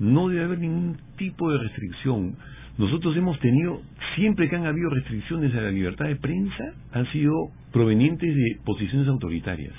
[0.00, 2.34] No debe haber ningún tipo de restricción.
[2.78, 3.80] Nosotros hemos tenido,
[4.16, 7.32] siempre que han habido restricciones a la libertad de prensa, han sido
[7.70, 9.74] provenientes de posiciones autoritarias.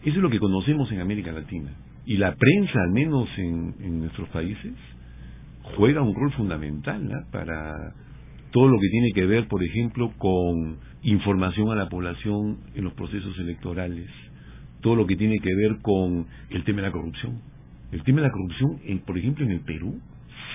[0.00, 1.70] Eso es lo que conocemos en América Latina.
[2.06, 4.72] Y la prensa, al menos en, nuestros países,
[5.76, 7.92] juega un rol fundamental para
[8.50, 12.94] todo lo que tiene que ver, por ejemplo, con información a la población en los
[12.94, 14.08] procesos electorales,
[14.80, 17.40] todo lo que tiene que ver con el tema de la corrupción.
[17.92, 20.00] El tema de la corrupción, por ejemplo, en el Perú,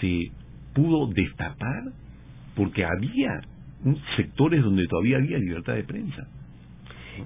[0.01, 0.31] se
[0.73, 1.83] pudo destapar
[2.55, 3.41] porque había
[4.15, 6.27] sectores donde todavía había libertad de prensa.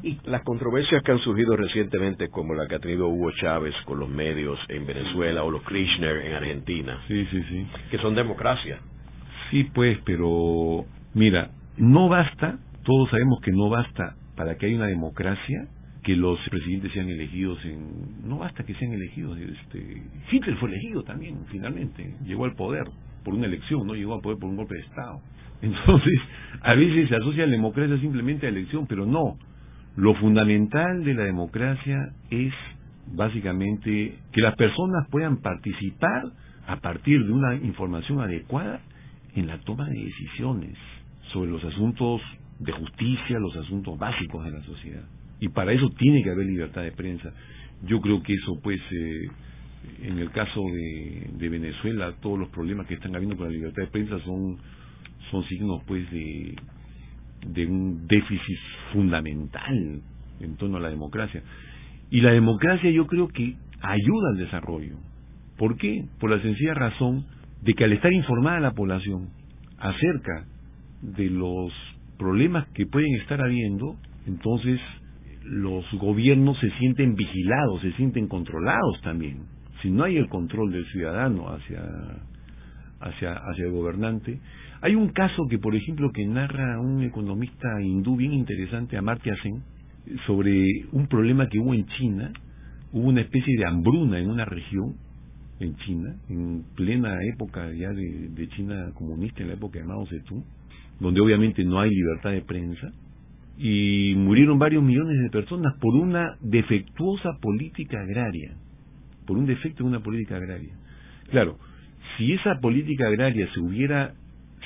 [0.04, 4.00] Y las controversias que han surgido recientemente, como la que ha tenido Hugo Chávez con
[4.00, 7.68] los medios en Venezuela o los Kirchner en Argentina, sí, sí, sí.
[7.90, 8.80] que son democracia.
[9.50, 14.88] Sí, pues, pero mira, no basta, todos sabemos que no basta para que haya una
[14.88, 15.68] democracia
[16.04, 21.04] que los presidentes sean elegidos en no basta que sean elegidos este Hitler fue elegido
[21.04, 22.86] también finalmente llegó al poder
[23.24, 25.22] por una elección no llegó al poder por un golpe de estado.
[25.62, 26.20] Entonces
[26.62, 29.38] a veces se asocia la democracia simplemente a elección pero no.
[29.98, 31.98] Lo fundamental de la democracia
[32.30, 32.54] es
[33.14, 36.24] básicamente que las personas puedan participar
[36.66, 38.80] a partir de una información adecuada
[39.36, 40.78] en la toma de decisiones
[41.32, 42.22] sobre los asuntos
[42.60, 45.04] de justicia, los asuntos básicos de la sociedad
[45.40, 47.32] y para eso tiene que haber libertad de prensa.
[47.84, 49.28] Yo creo que eso, pues, eh,
[50.04, 53.84] en el caso de, de, Venezuela, todos los problemas que están habiendo con la libertad
[53.84, 54.58] de prensa son,
[55.32, 56.56] son signos, pues, de,
[57.48, 58.58] de un déficit
[58.92, 60.02] fundamental
[60.42, 61.42] en torno a la democracia.
[62.12, 64.98] Y la democracia yo creo que ayuda al desarrollo.
[65.58, 66.06] ¿Por qué?
[66.20, 67.26] Por la sencilla razón
[67.62, 69.30] de que al estar informada la población
[69.78, 70.46] acerca
[71.02, 71.72] de los
[72.18, 73.96] problemas que pueden estar habiendo,
[74.28, 74.80] entonces
[75.44, 79.44] los gobiernos se sienten vigilados, se sienten controlados también.
[79.82, 81.82] Si no hay el control del ciudadano hacia,
[83.00, 84.40] hacia, hacia el gobernante.
[84.82, 89.64] Hay un caso que, por ejemplo, que narra un economista hindú bien interesante, Amartya Sen,
[90.26, 92.32] sobre un problema que hubo en China.
[92.92, 94.96] Hubo una especie de hambruna en una región
[95.60, 100.44] en China, en plena época ya de, China comunista, en la época de Mao Zedong,
[101.00, 102.92] donde obviamente no hay libertad de prensa,
[103.58, 108.54] y murieron varios millones de personas por una defectuosa política agraria,
[109.28, 110.74] por un defecto de una política agraria.
[111.30, 111.58] Claro,
[112.18, 114.14] si esa política agraria se hubiera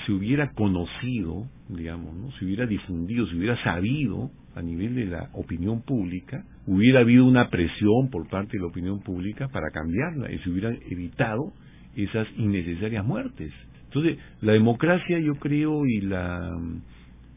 [0.06, 2.32] se hubiera conocido, digamos, ¿no?
[2.34, 7.50] se hubiera difundido, se hubiera sabido a nivel de la opinión pública, hubiera habido una
[7.50, 11.54] presión por parte de la opinión pública para cambiarla y se hubieran evitado
[11.96, 13.52] esas innecesarias muertes.
[13.86, 16.52] Entonces, la democracia, yo creo, y la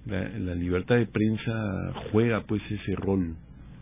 [0.06, 3.36] la, libertad de prensa juega pues ese rol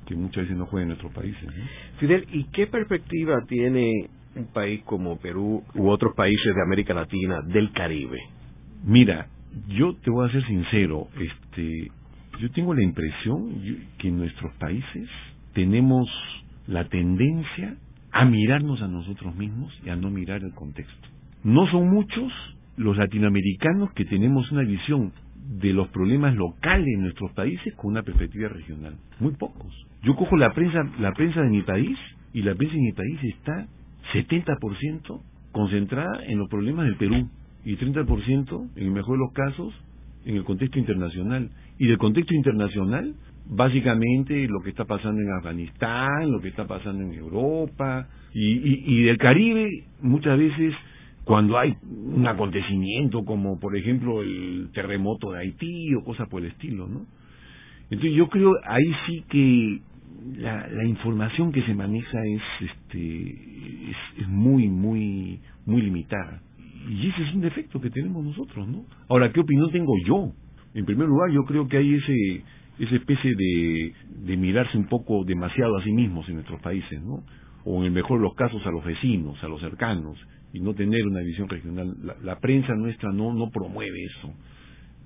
[0.06, 1.48] que muchas veces no juega en nuestros países.
[1.98, 7.40] Fidel, ¿y qué perspectiva tiene un país como Perú u otros países de América Latina
[7.46, 8.18] del Caribe?
[8.84, 9.28] Mira,
[9.68, 11.90] yo te voy a ser sincero, este,
[12.40, 13.60] yo tengo la impresión
[13.98, 15.08] que en nuestros países
[15.52, 16.08] tenemos
[16.66, 17.76] la tendencia
[18.12, 21.08] a mirarnos a nosotros mismos y a no mirar el contexto.
[21.42, 22.32] No son muchos
[22.76, 25.12] los latinoamericanos que tenemos una visión
[25.60, 28.94] de los problemas locales en nuestros países con una perspectiva regional.
[29.20, 29.72] Muy pocos.
[30.02, 31.96] Yo cojo la prensa, la prensa de mi país
[32.32, 33.66] y la prensa de mi país está
[34.12, 35.20] 70%
[35.52, 37.28] concentrada en los problemas del Perú
[37.64, 39.74] y 30%, en el mejor de los casos,
[40.24, 41.50] en el contexto internacional.
[41.78, 43.14] Y del contexto internacional,
[43.46, 49.18] básicamente lo que está pasando en Afganistán, lo que está pasando en Europa y, del
[49.18, 49.68] Caribe
[50.00, 50.74] muchas veces
[51.24, 56.50] cuando hay un acontecimiento como por ejemplo el terremoto de Haití o cosas por el
[56.50, 57.06] estilo, ¿no?
[57.90, 59.80] Entonces yo creo ahí sí que
[60.38, 66.40] la, la información que se maneja es este es, es muy muy muy limitada
[66.88, 68.84] y ese es un defecto que tenemos nosotros, ¿no?
[69.08, 70.32] Ahora, ¿qué opinión tengo yo?
[70.74, 72.44] En primer lugar, yo creo que hay ese
[72.78, 73.92] esa especie de,
[74.26, 77.22] de mirarse un poco demasiado a sí mismos en nuestros países, ¿no?
[77.64, 80.18] O en el mejor de los casos a los vecinos, a los cercanos,
[80.52, 81.94] y no tener una visión regional.
[82.02, 84.32] La, la prensa nuestra no, no promueve eso.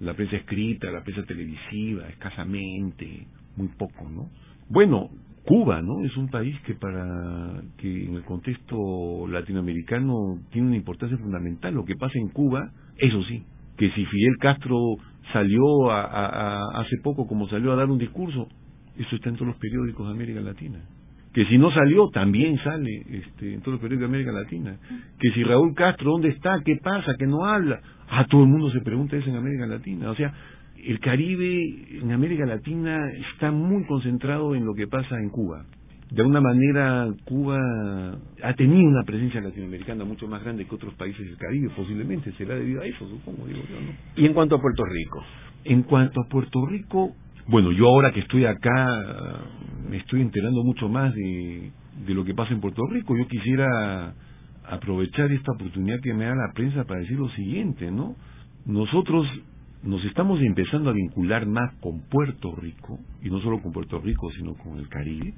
[0.01, 4.31] La prensa escrita, la prensa televisiva, escasamente, muy poco, ¿no?
[4.71, 5.11] Bueno,
[5.49, 6.05] Cuba, ¿no?
[6.05, 11.73] Es un país que para que en el contexto latinoamericano tiene una importancia fundamental.
[11.73, 13.43] Lo que pasa en Cuba, eso sí,
[13.79, 14.77] que si Fidel Castro
[15.33, 18.47] salió a, hace poco como salió a dar un discurso,
[18.99, 20.81] eso está en todos los periódicos de América Latina.
[21.33, 24.77] Que si no salió, también sale este, en todos los periódicos de América Latina.
[25.19, 26.61] Que si Raúl Castro, ¿dónde está?
[26.63, 27.15] ¿Qué pasa?
[27.19, 27.81] Que no habla.
[28.11, 30.11] A todo el mundo se pregunta eso en América Latina.
[30.11, 30.35] O sea,
[30.85, 32.99] el Caribe en América Latina
[33.33, 35.65] está muy concentrado en lo que pasa en Cuba.
[36.11, 37.59] De alguna manera, Cuba
[38.43, 42.55] ha tenido una presencia latinoamericana mucho más grande que otros países del Caribe, posiblemente será
[42.55, 43.93] debido a eso, supongo, digo yo, ¿no?
[44.17, 45.23] ¿Y en cuanto a Puerto Rico?
[45.65, 47.15] En cuanto a Puerto Rico,
[47.47, 48.87] bueno, yo ahora que estoy acá
[49.89, 51.73] me estoy enterando mucho más de,
[52.07, 53.17] de lo que pasa en Puerto Rico.
[53.17, 54.15] Yo quisiera
[54.67, 58.17] aprovechar esta oportunidad que me da la prensa para decir lo siguiente, ¿no?
[58.67, 59.27] Nosotros
[59.83, 64.31] nos estamos empezando a vincular más con Puerto Rico, y no solo con Puerto Rico,
[64.33, 65.35] sino con el Caribe,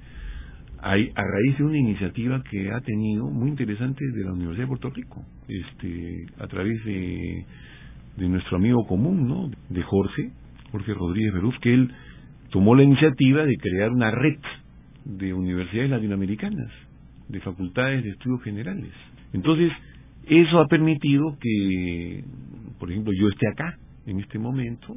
[0.82, 4.90] a, raíz de una iniciativa que ha tenido muy interesante de la Universidad de Puerto
[4.90, 7.44] Rico, este, a través de,
[8.16, 9.50] de nuestro amigo común, ¿no?
[9.68, 10.30] de Jorge,
[10.72, 11.92] Jorge Rodríguez Beruz, que él
[12.50, 14.38] tomó la iniciativa de crear una red
[15.04, 16.70] de universidades latinoamericanas,
[17.28, 18.92] de facultades de estudios generales.
[19.32, 19.70] Entonces,
[20.26, 22.24] eso ha permitido que,
[22.78, 23.78] por ejemplo, yo esté acá,
[24.10, 24.96] en este momento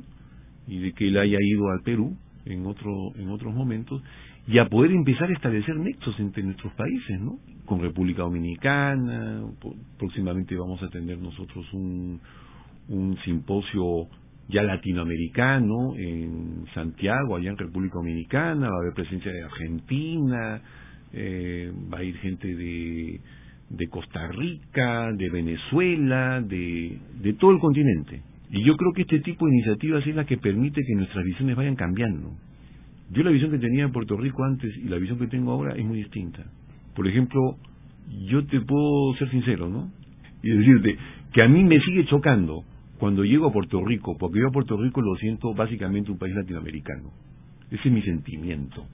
[0.68, 4.02] y de que él haya ido al Perú en otro en otros momentos
[4.48, 7.40] y a poder empezar a establecer nexos entre nuestros países, ¿no?
[7.66, 9.42] Con República Dominicana,
[9.98, 12.20] próximamente vamos a tener nosotros un,
[12.90, 14.08] un simposio
[14.50, 20.62] ya latinoamericano en Santiago, allá en República Dominicana, va a haber presencia de Argentina,
[21.14, 23.22] eh, va a ir gente de,
[23.70, 28.33] de Costa Rica, de Venezuela, de, de todo el continente.
[28.56, 31.56] Y yo creo que este tipo de iniciativas es la que permite que nuestras visiones
[31.56, 32.38] vayan cambiando.
[33.10, 35.74] Yo la visión que tenía en Puerto Rico antes y la visión que tengo ahora
[35.76, 36.46] es muy distinta.
[36.96, 37.58] Por ejemplo,
[38.28, 39.92] yo te puedo ser sincero, ¿no?
[40.44, 40.98] Y decirte
[41.34, 42.64] que a mí me sigue chocando
[43.00, 46.36] cuando llego a Puerto Rico, porque yo a Puerto Rico lo siento básicamente un país
[46.36, 47.10] latinoamericano.
[47.72, 48.86] Ese es mi sentimiento.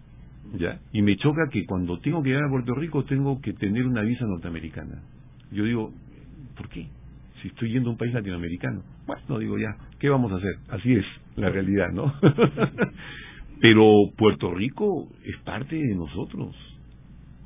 [0.58, 0.80] ¿Ya?
[0.93, 4.04] Y me choca que cuando tengo que llegar a Puerto Rico tengo que tener una
[4.04, 5.04] visa norteamericana.
[5.52, 5.91] Yo digo,
[6.56, 6.88] ¿por qué?
[7.41, 8.84] Si estoy yendo a un país latinoamericano.
[9.06, 10.56] Bueno, digo ya, ¿qué vamos a hacer?
[10.69, 12.13] Así es la realidad, ¿no?
[13.62, 13.86] Pero
[14.17, 16.56] Puerto Rico es parte de nosotros.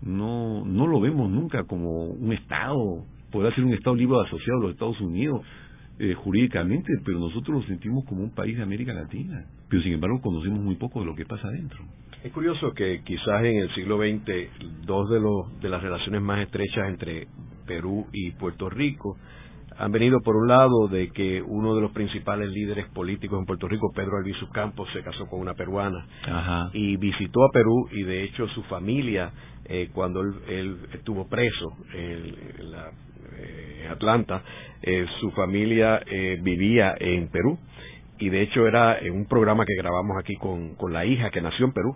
[0.04, 3.06] No, no lo vemos nunca como un Estado.
[3.32, 5.42] Podrá ser un Estado libre asociado a los Estados Unidos
[6.00, 9.46] eh, jurídicamente, pero nosotros lo sentimos como un país de América Latina.
[9.70, 11.80] Pero sin embargo conocemos muy poco de lo que pasa adentro.
[12.24, 16.42] Es curioso que quizás en el siglo XX dos de, los, de las relaciones más
[16.42, 17.28] estrechas entre
[17.66, 19.18] Perú y Puerto Rico
[19.78, 23.68] han venido por un lado de que uno de los principales líderes políticos en Puerto
[23.68, 26.06] Rico, Pedro Albizu Campos, se casó con una peruana
[26.74, 29.32] y visitó a Perú y de hecho su familia,
[29.66, 32.36] eh, cuando él, estuvo preso en,
[33.38, 34.44] eh, Atlanta,
[34.82, 36.02] eh, su familia
[36.42, 37.58] vivía en Perú
[38.20, 41.42] y de hecho era en un programa que grabamos aquí con, con la hija que
[41.42, 41.96] nació en Perú.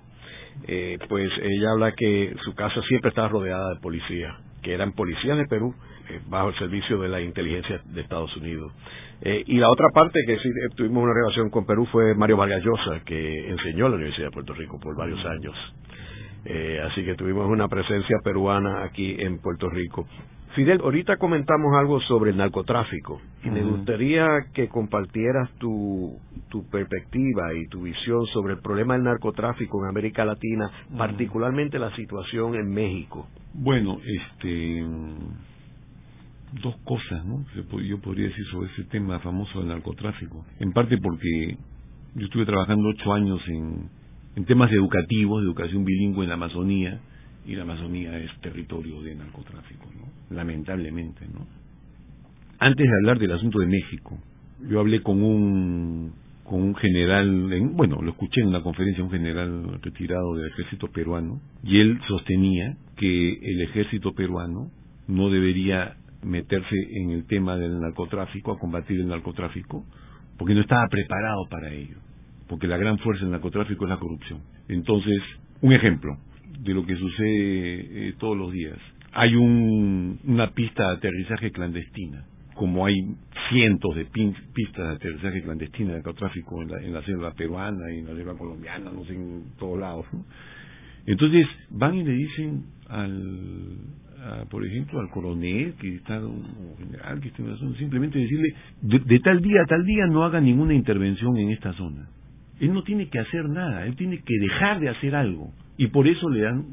[1.09, 5.45] pues ella habla que su casa siempre estaba rodeada de policías, que eran policías de
[5.45, 5.73] Perú
[6.27, 8.71] bajo el servicio de la inteligencia de Estados Unidos.
[9.21, 12.37] Eh, y la otra parte que sí eh, tuvimos una relación con Perú fue Mario
[12.37, 15.55] Vargas Llosa, que enseñó en la Universidad de Puerto Rico por varios años.
[16.89, 20.07] así que tuvimos una presencia peruana aquí en Puerto Rico.
[20.57, 26.17] Fidel, ahorita comentamos algo sobre el narcotráfico y me gustaría que compartieras tu,
[26.49, 30.67] tu perspectiva y tu visión sobre el problema del narcotráfico en América Latina,
[30.97, 33.27] particularmente la situación en México.
[33.53, 34.83] Bueno, este
[36.53, 37.45] dos cosas, ¿no?
[37.55, 40.45] Yo podría decir sobre ese tema famoso del narcotráfico.
[40.59, 41.57] En parte porque
[42.15, 46.99] yo estuve trabajando ocho años en, temas educativos, educación bilingüe en la Amazonía,
[47.45, 50.35] y la Amazonía es territorio de narcotráfico, ¿no?
[50.35, 51.47] Lamentablemente, ¿no?
[52.59, 54.17] Antes de hablar del asunto de México,
[54.69, 59.11] yo hablé con un con un general, en, bueno, lo escuché en una conferencia, un
[59.11, 64.71] general retirado del ejército peruano, y él sostenía que el ejército peruano
[65.07, 69.85] no debería meterse en el tema del narcotráfico, a combatir el narcotráfico,
[70.37, 71.97] porque no estaba preparado para ello,
[72.47, 74.41] porque la gran fuerza del narcotráfico es la corrupción.
[74.67, 75.21] Entonces,
[75.61, 76.17] un ejemplo
[76.59, 78.77] de lo que sucede eh, todos los días.
[79.13, 82.25] Hay un, una pista de aterrizaje clandestina
[82.57, 82.95] como hay
[83.49, 87.99] cientos de pistas de aterrizaje clandestina de narcotráfico en la, en la selva peruana y
[87.99, 90.05] en la selva colombiana, no sé, en todos lados.
[91.05, 93.77] Entonces van y le dicen al,
[94.49, 98.53] por ejemplo, al coronel que está, o general que está en la zona, simplemente decirle,
[98.81, 102.09] de, tal día a tal día no haga ninguna intervención en esta zona.
[102.59, 105.53] Él no tiene que hacer nada, él tiene que dejar de hacer algo.
[105.77, 106.65] Y por eso le dan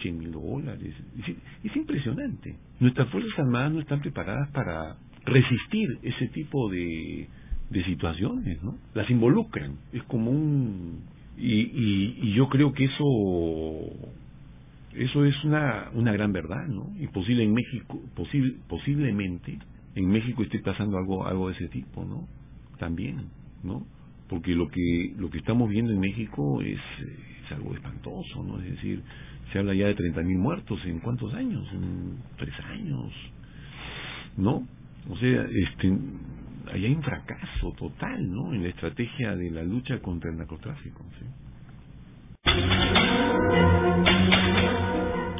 [0.00, 0.94] 100 mil dólares.
[1.18, 2.56] Es, es impresionante.
[2.78, 7.26] Nuestras Fuerzas Armadas no están preparadas para resistir ese tipo de,
[7.70, 8.76] de situaciones, ¿no?
[8.94, 11.00] Las involucran, es como un...
[11.38, 13.04] Y, y yo creo que eso
[14.94, 16.90] eso es una, una gran verdad, ¿no?
[16.98, 19.58] Y posible en México, posible, posiblemente
[19.94, 22.26] en México esté pasando algo algo de ese tipo, ¿no?
[22.78, 23.26] También,
[23.62, 23.86] ¿no?
[24.28, 28.58] Porque lo que lo que estamos viendo en México es, es algo espantoso, ¿no?
[28.60, 29.02] Es decir,
[29.52, 33.12] se habla ya de 30.000 muertos en cuántos años, en tres años,
[34.36, 34.66] ¿no?
[35.08, 35.92] O sea, este,
[36.72, 38.54] hay un fracaso total, ¿no?
[38.54, 41.04] En la estrategia de la lucha contra el narcotráfico.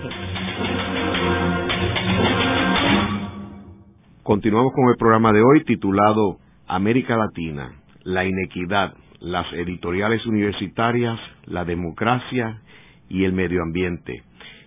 [4.22, 6.38] Continuamos con el programa de hoy titulado
[6.68, 7.72] América Latina,
[8.04, 12.60] la inequidad, las editoriales universitarias, la democracia
[13.08, 14.22] y el medio ambiente.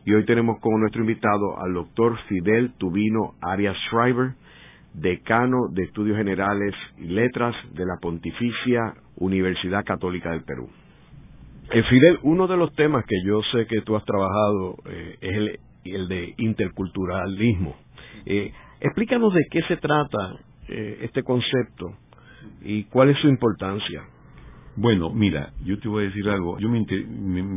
[0.06, 4.34] Y hoy tenemos como nuestro invitado al doctor Fidel Tubino Arias Schreiber,
[4.94, 10.70] decano de Estudios Generales y Letras de la Pontificia Universidad Católica del Perú.
[11.72, 15.60] Eh, Fidel, uno de los temas que yo sé que tú has trabajado eh, es
[15.86, 17.76] el, de interculturalismo.
[18.28, 20.38] Eh, explícanos de qué se trata
[20.68, 21.94] este concepto
[22.64, 24.04] y cuál es su importancia.
[24.78, 26.60] Bueno, mira, yo te voy a decir algo.
[26.60, 26.80] Yo me,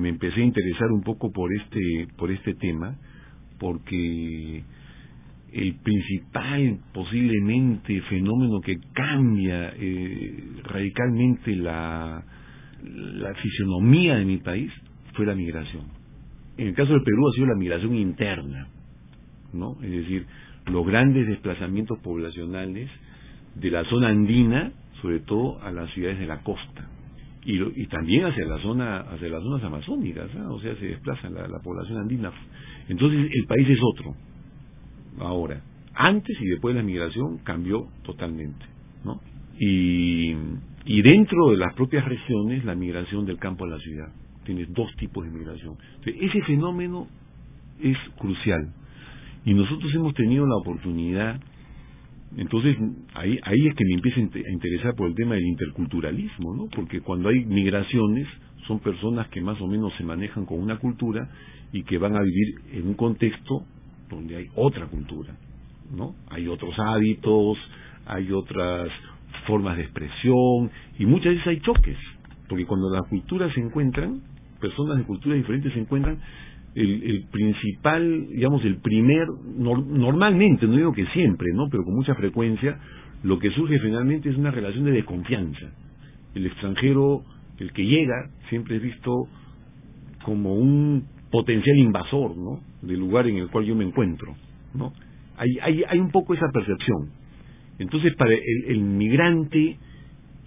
[0.08, 2.96] empecé a interesar un poco por este por este tema
[3.58, 4.62] porque
[5.52, 12.22] el principal posiblemente fenómeno que cambia eh, radicalmente la,
[12.84, 14.70] la fisionomía de mi país
[15.14, 15.86] fue la migración.
[16.56, 18.68] En el caso del Perú ha sido la migración interna,
[19.52, 19.76] ¿no?
[19.82, 20.24] Es decir,
[20.66, 22.88] los grandes desplazamientos poblacionales
[23.56, 24.70] de la zona andina,
[25.02, 26.88] sobre todo a las ciudades de la costa
[27.50, 30.50] y, también hacia la zona hacia las zonas amazónicas ¿ah?
[30.50, 32.30] o sea se desplaza la, la, población andina.
[32.88, 34.14] Entonces el país es otro
[35.20, 35.62] ahora.
[35.94, 38.64] Antes y después de la migración cambió totalmente
[39.04, 39.20] no
[39.58, 40.34] y
[40.84, 44.08] y dentro de las propias regiones la migración del campo a la ciudad.
[44.44, 45.76] Tienes dos tipos de migración.
[46.04, 47.06] Ese fenómeno
[47.82, 48.72] es crucial.
[49.44, 51.40] Y nosotros hemos tenido la oportunidad
[52.36, 52.76] entonces,
[53.14, 56.66] ahí, ahí es que me empieza a interesar por el tema del interculturalismo, ¿no?
[56.66, 58.26] Porque cuando hay migraciones,
[58.66, 61.28] son personas que más o menos se manejan con una cultura
[61.72, 63.64] y que van a vivir en un contexto
[64.10, 65.34] donde hay otra cultura,
[65.90, 66.14] ¿no?
[66.30, 67.58] Hay otros hábitos,
[68.06, 68.88] hay otras
[69.46, 71.96] formas de expresión y muchas veces hay choques,
[72.48, 74.20] porque cuando las culturas se encuentran,
[74.60, 76.18] personas de culturas diferentes se encuentran,
[76.74, 81.68] el, principal, digamos, el primer, normalmente, no digo que siempre, ¿no?
[81.70, 82.78] Pero con mucha frecuencia,
[83.22, 85.72] lo que surge finalmente es una relación de desconfianza.
[86.34, 87.24] El extranjero,
[87.58, 89.10] el que llega, siempre es visto
[90.24, 92.60] como un potencial invasor, ¿no?
[92.82, 94.34] Del lugar en el cual yo me encuentro,
[94.74, 94.92] ¿no?
[95.36, 97.10] Hay, hay, hay un poco esa percepción.
[97.78, 99.78] Entonces, para el, el migrante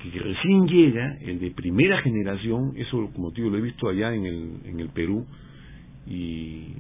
[0.01, 4.26] que recién llega, el de primera generación, eso como digo, lo he visto allá en
[4.26, 5.26] el, en el Perú,
[6.08, 6.74] y,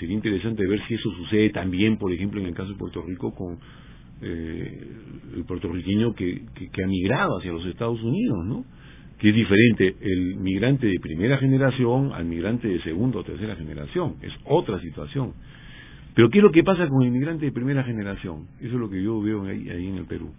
[0.00, 3.34] sería interesante ver si eso sucede también, por ejemplo, en el caso de Puerto Rico
[3.34, 3.58] con
[4.22, 4.88] eh,
[5.36, 8.64] el puertorriqueño que, que, ha migrado hacia los Estados Unidos, ¿no?
[9.18, 14.16] que es diferente el migrante de primera generación al migrante de segunda o tercera generación.
[14.22, 15.32] Es otra situación.
[16.14, 18.46] Pero ¿qué es lo que pasa con el migrante de primera generación?
[18.58, 20.30] Eso es lo que yo veo ahí, ahí en el Perú.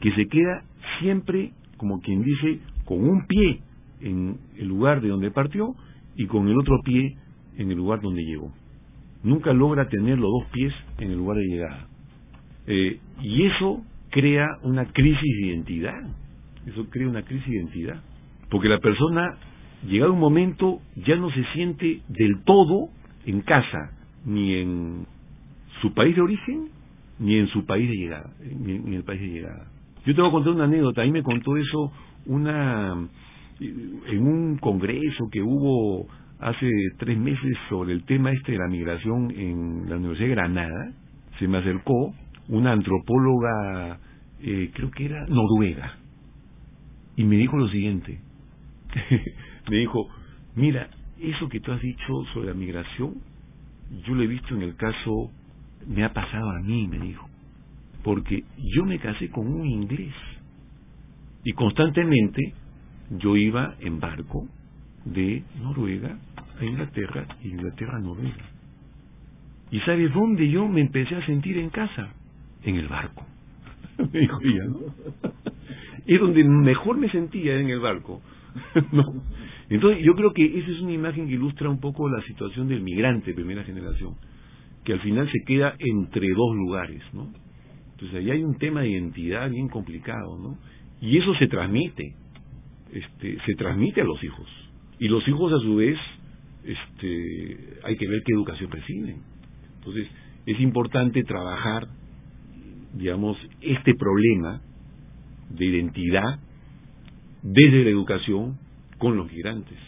[0.00, 0.62] Que se queda
[1.00, 3.60] siempre, como quien dice, con un pie
[4.00, 5.74] en el lugar de donde partió
[6.16, 7.16] y con el otro pie
[7.56, 8.52] en el lugar donde llegó.
[9.22, 11.88] Nunca logra tener los dos pies en el lugar de llegada.
[12.66, 16.00] Eh, y eso crea una crisis de identidad.
[16.66, 18.02] Eso crea una crisis de identidad.
[18.50, 19.36] Porque la persona,
[19.86, 22.88] llegado un momento, ya no se siente del todo
[23.24, 23.92] en casa,
[24.24, 25.06] ni en
[25.80, 26.68] su país de origen,
[27.18, 29.66] ni en su país de llegada, ni en el país de llegada.
[30.04, 31.90] Yo te voy a contar una anécdota, ahí me contó eso
[32.26, 33.08] una
[33.58, 36.06] en un congreso que hubo
[36.46, 40.92] hace tres meses sobre el tema este de la migración en la Universidad de Granada,
[41.40, 42.14] se me acercó
[42.48, 43.98] una antropóloga,
[44.40, 45.98] eh, creo que era noruega,
[47.16, 48.20] y me dijo lo siguiente,
[49.70, 50.08] me dijo,
[50.54, 50.88] mira,
[51.20, 53.14] eso que tú has dicho sobre la migración,
[54.06, 55.32] yo lo he visto en el caso,
[55.88, 57.28] me ha pasado a mí, me dijo,
[58.04, 60.14] porque yo me casé con un inglés
[61.42, 62.54] y constantemente
[63.18, 64.46] yo iba en barco
[65.04, 66.16] de Noruega
[66.58, 68.50] a Inglaterra y Inglaterra a Noruega.
[69.70, 72.12] ¿Y sabes dónde yo me empecé a sentir en casa?
[72.62, 73.26] En el barco.
[74.12, 74.78] me dijo ella, ¿no?
[76.06, 78.22] es donde mejor me sentía en el barco.
[78.92, 79.22] no.
[79.68, 82.82] Entonces yo creo que esa es una imagen que ilustra un poco la situación del
[82.82, 84.14] migrante de primera generación,
[84.84, 87.32] que al final se queda entre dos lugares, ¿no?
[87.92, 90.58] Entonces ahí hay un tema de identidad bien complicado, ¿no?
[91.00, 92.14] Y eso se transmite,
[92.92, 94.46] este, se transmite a los hijos.
[94.98, 95.98] Y los hijos a su vez,
[96.66, 99.22] este, hay que ver qué educación reciben.
[99.78, 100.08] Entonces,
[100.46, 101.86] es importante trabajar,
[102.94, 104.60] digamos, este problema
[105.50, 106.40] de identidad
[107.42, 108.58] desde la educación
[108.98, 109.78] con los migrantes.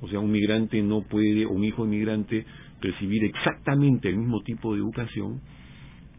[0.00, 2.46] O sea, un migrante no puede, un hijo de migrante,
[2.80, 5.40] recibir exactamente el mismo tipo de educación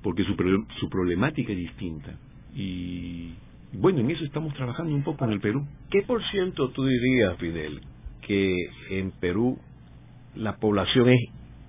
[0.01, 0.35] porque su,
[0.79, 2.17] su problemática es distinta.
[2.55, 3.33] Y
[3.73, 5.65] bueno, en eso estamos trabajando un poco en el Perú.
[5.89, 7.81] ¿Qué por ciento tú dirías, Fidel,
[8.21, 8.53] que
[8.91, 9.57] en Perú
[10.37, 11.19] la población es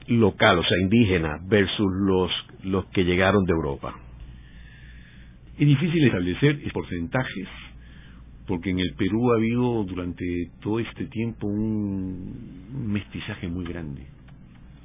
[0.08, 2.30] local, o sea, indígena, versus los,
[2.64, 3.94] los que llegaron de Europa?
[5.58, 7.48] Es difícil establecer porcentajes,
[8.46, 10.24] porque en el Perú ha habido durante
[10.60, 14.06] todo este tiempo un mestizaje muy grande.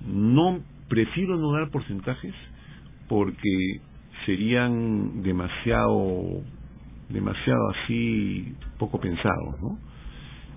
[0.06, 0.60] No
[0.90, 2.34] prefiero no dar porcentajes
[3.08, 3.80] porque
[4.26, 6.42] serían demasiado
[7.10, 9.78] demasiado así poco pensados, ¿no?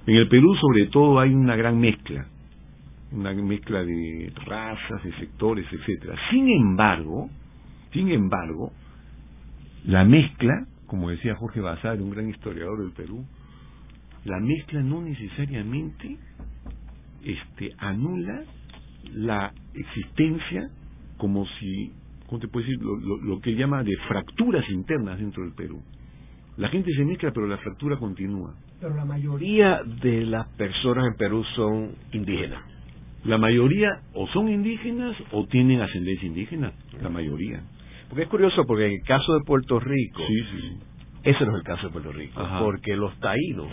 [0.06, 2.26] En el Perú sobre todo hay una gran mezcla,
[3.12, 6.16] una mezcla de razas, de sectores, etcétera.
[6.30, 7.30] Sin embargo,
[7.92, 8.72] sin embargo,
[9.84, 13.24] la mezcla, como decía Jorge Basar, un gran historiador del Perú,
[14.24, 16.18] la mezcla no necesariamente
[17.24, 18.42] este anula
[19.12, 20.68] la existencia
[21.16, 21.92] como si,
[22.26, 22.82] ¿cómo te puedo decir?
[22.82, 25.80] Lo, lo que él llama de fracturas internas dentro del Perú.
[26.56, 28.54] La gente se mezcla, pero la fractura continúa.
[28.80, 32.75] Pero la mayoría de las personas en Perú son indígenas.
[33.26, 36.72] La mayoría o son indígenas o tienen ascendencia indígena,
[37.02, 37.62] la mayoría.
[38.08, 40.78] Porque es curioso, porque en el caso de Puerto Rico, sí, sí.
[41.24, 43.72] ese no es el caso de Puerto Rico, porque los taínos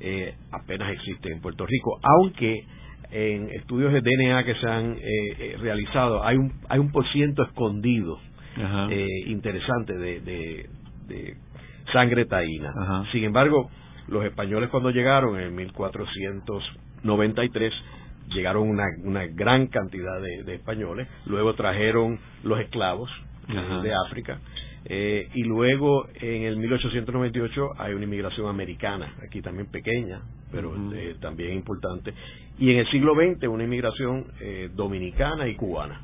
[0.00, 2.64] eh, apenas existen en Puerto Rico, aunque
[3.10, 7.04] en estudios de DNA que se han eh, eh, realizado hay un hay un por
[7.10, 8.20] ciento escondido
[8.90, 10.68] eh, interesante de, de,
[11.06, 11.36] de
[11.92, 13.04] sangre taína.
[13.10, 13.70] Sin embargo,
[14.08, 17.72] los españoles cuando llegaron en 1493
[18.28, 23.10] llegaron una, una gran cantidad de, españoles, luego trajeron los esclavos
[23.82, 24.38] de África
[24.84, 31.16] eh, y luego en el 1898 hay una inmigración americana, aquí también pequeña, pero eh,
[31.20, 32.14] también importante,
[32.58, 36.02] y en el siglo XX una inmigración eh, dominicana y cubana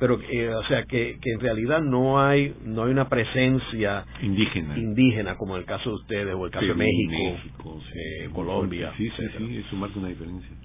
[0.00, 4.76] pero eh, o sea que, que en realidad no hay no hay una presencia indígena.
[4.76, 9.08] indígena como en el caso de ustedes o el caso de México, eh, Colombia sí
[9.16, 10.56] sí sí eso marca una diferencia.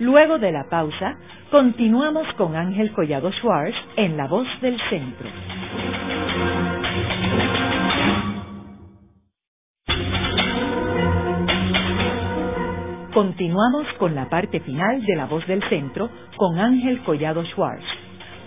[0.00, 1.18] Luego de la pausa,
[1.50, 5.28] continuamos con Ángel Collado Schwartz en La Voz del Centro.
[13.18, 17.82] Continuamos con la parte final de La Voz del Centro con Ángel Collado Schwartz.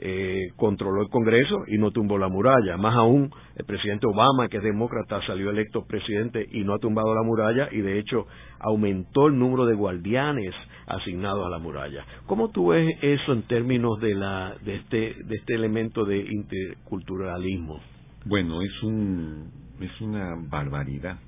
[0.01, 2.77] eh, controló el Congreso y no tumbó la muralla.
[2.77, 7.13] Más aún, el presidente Obama, que es demócrata, salió electo presidente y no ha tumbado
[7.13, 8.25] la muralla y de hecho
[8.59, 10.55] aumentó el número de guardianes
[10.87, 12.05] asignados a la muralla.
[12.27, 17.81] ¿Cómo tú ves eso en términos de, la, de, este, de este elemento de interculturalismo?
[18.25, 21.19] Bueno, es, un, es una barbaridad.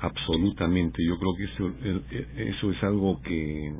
[0.00, 0.98] Absolutamente.
[1.06, 1.72] Yo creo que eso,
[2.36, 3.72] eso es algo que...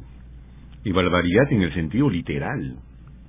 [0.85, 2.77] Y barbaridad en el sentido literal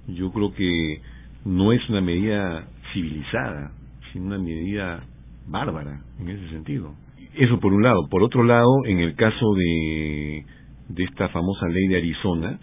[0.08, 1.02] yo creo que
[1.46, 3.72] no es una medida civilizada,
[4.12, 5.04] sino una medida
[5.48, 6.94] bárbara en ese sentido.
[7.36, 8.08] Eso por un lado.
[8.10, 10.46] Por otro lado, en el caso de,
[10.90, 12.60] de esta famosa ley de Arizona,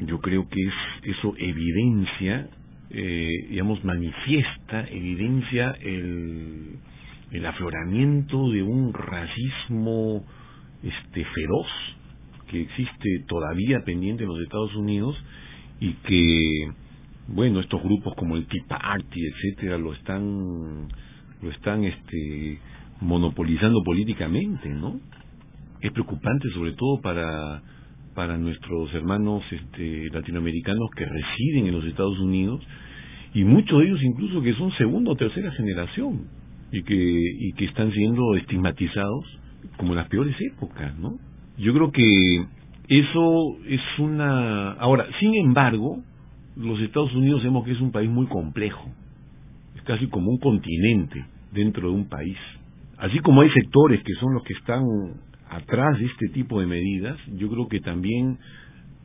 [0.00, 2.48] yo creo que es, eso evidencia,
[2.90, 6.76] eh, digamos, manifiesta, evidencia el,
[7.30, 10.24] el afloramiento de un racismo
[10.82, 11.66] este feroz
[12.48, 15.16] que existe todavía pendiente en los Estados Unidos
[15.80, 16.72] y que
[17.28, 20.88] bueno estos grupos como el Tea Party etcétera lo están
[21.42, 22.58] lo están este
[23.00, 25.00] monopolizando políticamente no
[25.80, 27.62] es preocupante sobre todo para
[28.14, 32.62] para nuestros hermanos este latinoamericanos que residen en los Estados Unidos
[33.34, 36.28] y muchos de ellos incluso que son segunda o tercera generación
[36.70, 39.24] y que y que están siendo estigmatizados
[39.76, 41.18] como las peores épocas no
[41.58, 42.46] yo creo que
[42.88, 44.72] eso es una...
[44.72, 46.02] Ahora, sin embargo,
[46.56, 48.90] los Estados Unidos vemos que es un país muy complejo.
[49.76, 52.36] Es casi como un continente dentro de un país.
[52.98, 54.82] Así como hay sectores que son los que están
[55.48, 58.38] atrás de este tipo de medidas, yo creo que también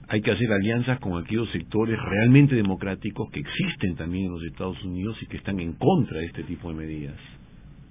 [0.07, 4.83] hay que hacer alianzas con aquellos sectores realmente democráticos que existen también en los Estados
[4.83, 7.17] Unidos y que están en contra de este tipo de medidas.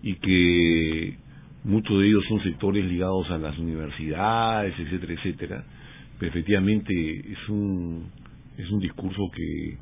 [0.03, 1.16] Y que
[1.64, 5.64] muchos de ellos son sectores ligados a las universidades, etcétera, etcétera,
[6.21, 6.93] efectivamente
[7.33, 8.11] es un
[8.57, 9.79] es un discurso que,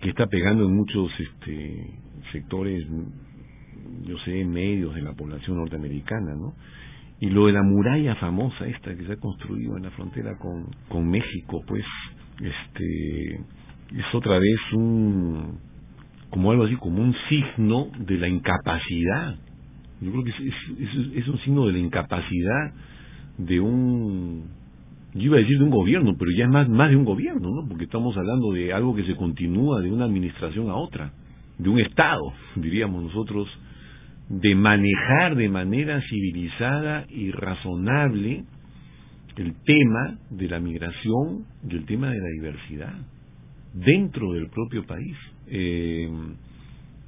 [0.00, 1.90] que está pegando en muchos este
[2.32, 2.86] sectores
[4.04, 6.54] yo sé medios de la población norteamericana no
[7.20, 10.66] y lo de la muralla famosa esta que se ha construido en la frontera con,
[10.88, 11.84] con México pues
[12.40, 13.34] este
[13.96, 15.58] es otra vez un
[16.32, 19.36] como algo así como un signo de la incapacidad.
[20.00, 22.72] Yo creo que es, es, es un signo de la incapacidad
[23.36, 24.48] de un
[25.14, 27.50] yo iba a decir de un gobierno, pero ya es más, más de un gobierno,
[27.50, 27.68] ¿no?
[27.68, 31.12] Porque estamos hablando de algo que se continúa de una administración a otra,
[31.58, 33.48] de un Estado, diríamos nosotros,
[34.28, 38.44] de manejar de manera civilizada y razonable
[39.36, 42.94] el tema de la migración y el tema de la diversidad
[43.74, 45.16] dentro del propio país.
[45.46, 46.08] Eh,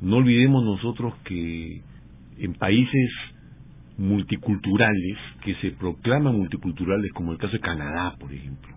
[0.00, 1.80] no olvidemos nosotros que
[2.38, 3.10] en países
[3.96, 8.74] multiculturales que se proclaman multiculturales como el caso de Canadá por ejemplo.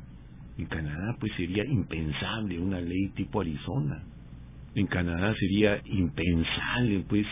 [0.57, 4.03] En Canadá pues sería impensable una ley tipo Arizona.
[4.75, 7.25] En Canadá sería impensable pues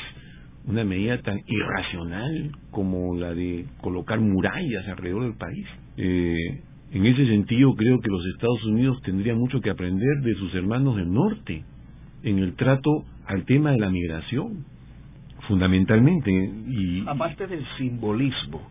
[0.68, 5.68] una medida tan irracional como la de colocar murallas alrededor del país.
[5.98, 6.62] Eh,
[6.92, 10.96] en ese sentido creo que los Estados Unidos tendrían mucho que aprender de sus hermanos
[10.96, 11.64] del norte
[12.24, 14.66] en el trato al tema de la migración
[15.48, 16.32] fundamentalmente.
[16.32, 18.62] Y, Aparte del simbolismo,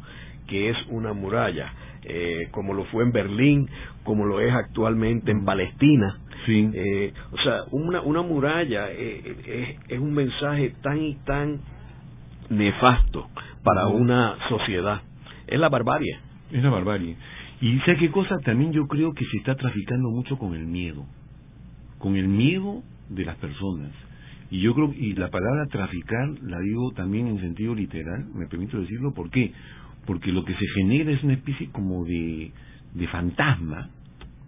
[0.47, 1.72] que es una muralla,
[2.05, 3.68] eh, como lo fue en Berlín,
[4.03, 6.18] como lo es actualmente en Palestina.
[6.47, 6.70] Sí.
[6.72, 11.61] Eh, o sea, una, una muralla eh, es un mensaje tan y tan
[12.51, 13.29] nefasto
[13.62, 15.01] para una sociedad.
[15.47, 16.18] Es la barbarie.
[16.53, 17.16] Es la barbarie.
[17.61, 18.37] Y ¿sabe qué cosa?
[18.45, 21.07] También yo creo que se está traficando mucho con el miedo.
[21.99, 23.91] Con el miedo de las personas.
[24.51, 28.80] Y yo creo, y la palabra traficar la digo también en sentido literal, me permito
[28.80, 29.53] decirlo, ¿por qué?
[30.07, 32.53] Porque lo que se genera es una especie como de,
[32.95, 33.90] de fantasma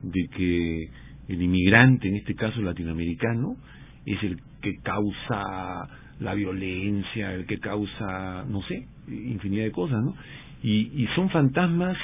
[0.02, 0.88] de que
[1.28, 3.56] el inmigrante, en este caso latinoamericano,
[4.04, 5.88] es el que causa
[6.20, 10.14] la violencia, el que causa, no sé, infinidad de cosas, ¿no?
[10.62, 11.96] Y, y son fantasmas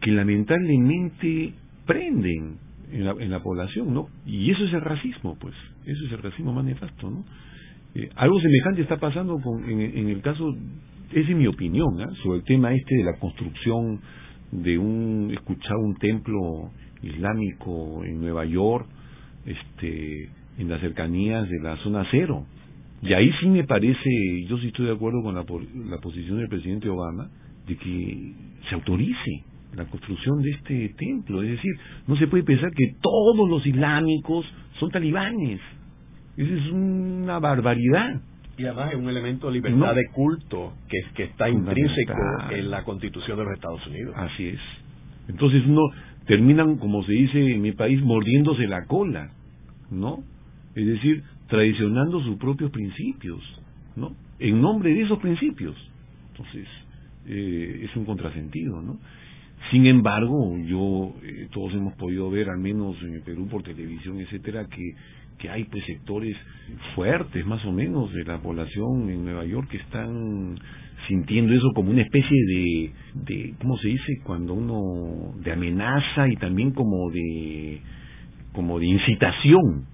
[0.00, 1.54] que lamentablemente
[1.86, 2.56] prenden
[2.92, 4.08] en la, en la población, ¿no?
[4.26, 7.24] Y eso es el racismo, pues, eso es el racismo manifesto, ¿no?
[7.94, 10.54] Eh, algo semejante está pasando con, en, en el caso,
[11.10, 12.06] esa es mi opinión, ¿eh?
[12.22, 14.00] sobre el tema este de la construcción
[14.50, 16.70] de un, escuchar un templo
[17.02, 18.86] islámico en Nueva York,
[19.44, 22.46] este, en las cercanías de la zona cero.
[23.02, 24.10] Y ahí sí me parece,
[24.48, 25.44] yo sí estoy de acuerdo con la,
[25.90, 27.28] la posición del presidente Obama,
[27.66, 28.32] de que
[28.68, 31.42] se autorice la construcción de este templo.
[31.42, 31.72] Es decir,
[32.06, 34.46] no se puede pensar que todos los islámicos
[34.78, 35.60] son talibanes.
[36.36, 38.20] Esa es una barbaridad.
[38.56, 42.12] Y además es un elemento de libertad de culto que, que está intrínseco
[42.50, 44.14] en la constitución de los Estados Unidos.
[44.16, 44.60] Así es.
[45.28, 45.82] Entonces uno
[46.26, 49.30] terminan, como se dice en mi país, mordiéndose la cola,
[49.90, 50.22] ¿no?
[50.74, 53.40] Es decir, traicionando sus propios principios,
[53.96, 54.14] ¿no?
[54.38, 55.76] En nombre de esos principios.
[56.30, 56.66] Entonces,
[57.26, 58.98] eh, es un contrasentido, ¿no?
[59.72, 64.20] Sin embargo, yo, eh, todos hemos podido ver, al menos en el Perú por televisión,
[64.20, 64.94] etcétera, que,
[65.38, 66.36] que hay pues sectores
[66.94, 70.58] fuertes, más o menos, de la población en Nueva York que están
[71.08, 74.20] sintiendo eso como una especie de, de ¿cómo se dice?
[74.24, 77.80] Cuando uno, de amenaza y también como de,
[78.52, 79.86] como de incitación,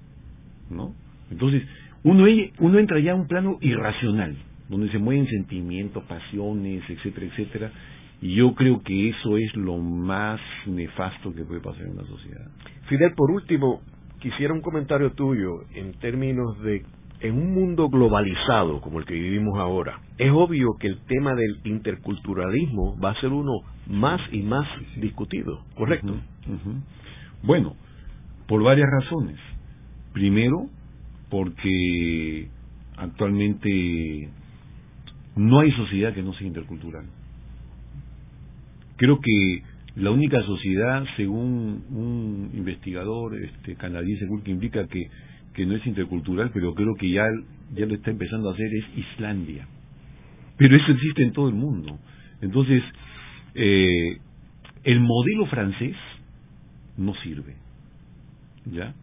[0.71, 0.93] ¿no?
[1.31, 1.63] Entonces,
[2.03, 2.25] uno,
[2.59, 4.35] uno entra ya a un plano irracional,
[4.69, 7.73] donde se mueven sentimientos, pasiones, etcétera, etcétera,
[8.21, 12.47] y yo creo que eso es lo más nefasto que puede pasar en una sociedad.
[12.89, 13.81] Fidel, por último,
[14.21, 16.85] quisiera un comentario tuyo en términos de,
[17.21, 21.61] en un mundo globalizado como el que vivimos ahora, es obvio que el tema del
[21.65, 23.53] interculturalismo va a ser uno
[23.87, 24.67] más y más
[24.97, 26.15] discutido, ¿correcto?
[27.43, 27.75] Bueno,
[28.49, 29.37] por varias razones.
[30.13, 30.67] Primero,
[31.31, 32.49] porque
[32.97, 34.29] actualmente
[35.37, 37.05] no hay sociedad que no sea intercultural.
[38.99, 39.63] Creo que
[39.97, 45.09] la única sociedad, según un investigador este, canadiense que indica que,
[45.67, 47.25] no es intercultural, pero creo que ya,
[47.75, 49.67] ya lo está empezando a hacer, es Islandia.
[50.57, 51.99] Pero eso existe en todo el mundo.
[52.41, 52.81] Entonces,
[53.57, 54.19] eh,
[54.85, 55.97] el modelo francés
[56.97, 57.57] no sirve,
[58.67, 58.95] ¿ya?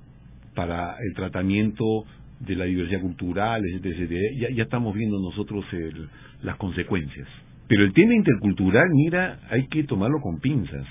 [0.54, 2.06] Para el tratamiento
[2.40, 6.08] de la diversidad cultural, etcétera, Ya, ya estamos viendo nosotros el,
[6.42, 7.28] las consecuencias.
[7.68, 10.86] Pero el tema intercultural, mira, hay que tomarlo con pinzas.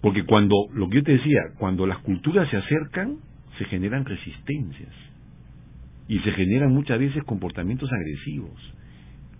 [0.00, 3.16] Porque cuando, lo que yo te decía, cuando las culturas se acercan,
[3.58, 4.94] se generan resistencias.
[6.06, 8.74] Y se generan muchas veces comportamientos agresivos.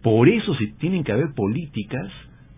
[0.03, 2.11] Por eso se tienen que haber políticas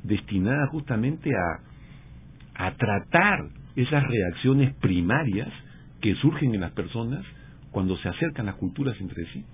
[0.02, 5.48] destinadas justamente a, a tratar esas reacciones primarias
[6.00, 7.24] que surgen en las personas
[7.70, 9.44] cuando se acercan las culturas entre sí.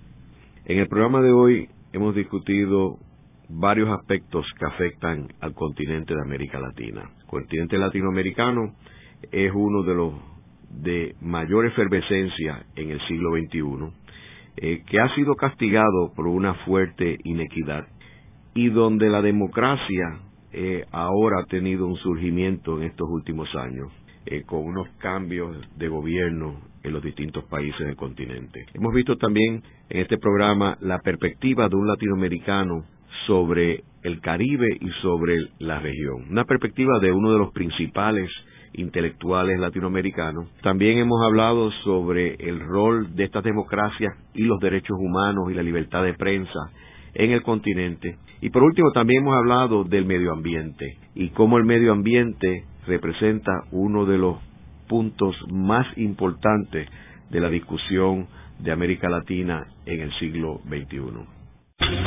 [0.65, 2.97] En el programa de hoy hemos discutido
[3.49, 7.09] varios aspectos que afectan al continente de América Latina.
[7.19, 8.75] El continente latinoamericano
[9.31, 10.13] es uno de los
[10.69, 13.93] de mayor efervescencia en el siglo XXI,
[14.57, 17.87] eh, que ha sido castigado por una fuerte inequidad
[18.53, 20.19] y donde la democracia
[20.51, 23.91] eh, ahora ha tenido un surgimiento en estos últimos años,
[24.25, 28.65] eh, con unos cambios de gobierno en los distintos países del continente.
[28.73, 32.85] Hemos visto también en este programa la perspectiva de un latinoamericano
[33.25, 36.27] sobre el Caribe y sobre la región.
[36.29, 38.29] Una perspectiva de uno de los principales
[38.73, 40.49] intelectuales latinoamericanos.
[40.61, 45.63] También hemos hablado sobre el rol de estas democracias y los derechos humanos y la
[45.63, 46.71] libertad de prensa
[47.13, 48.17] en el continente.
[48.41, 53.51] Y por último también hemos hablado del medio ambiente y cómo el medio ambiente representa
[53.71, 54.37] uno de los
[54.87, 56.87] puntos más importantes
[57.29, 58.27] de la discusión
[58.59, 62.06] de América Latina en el siglo XXI.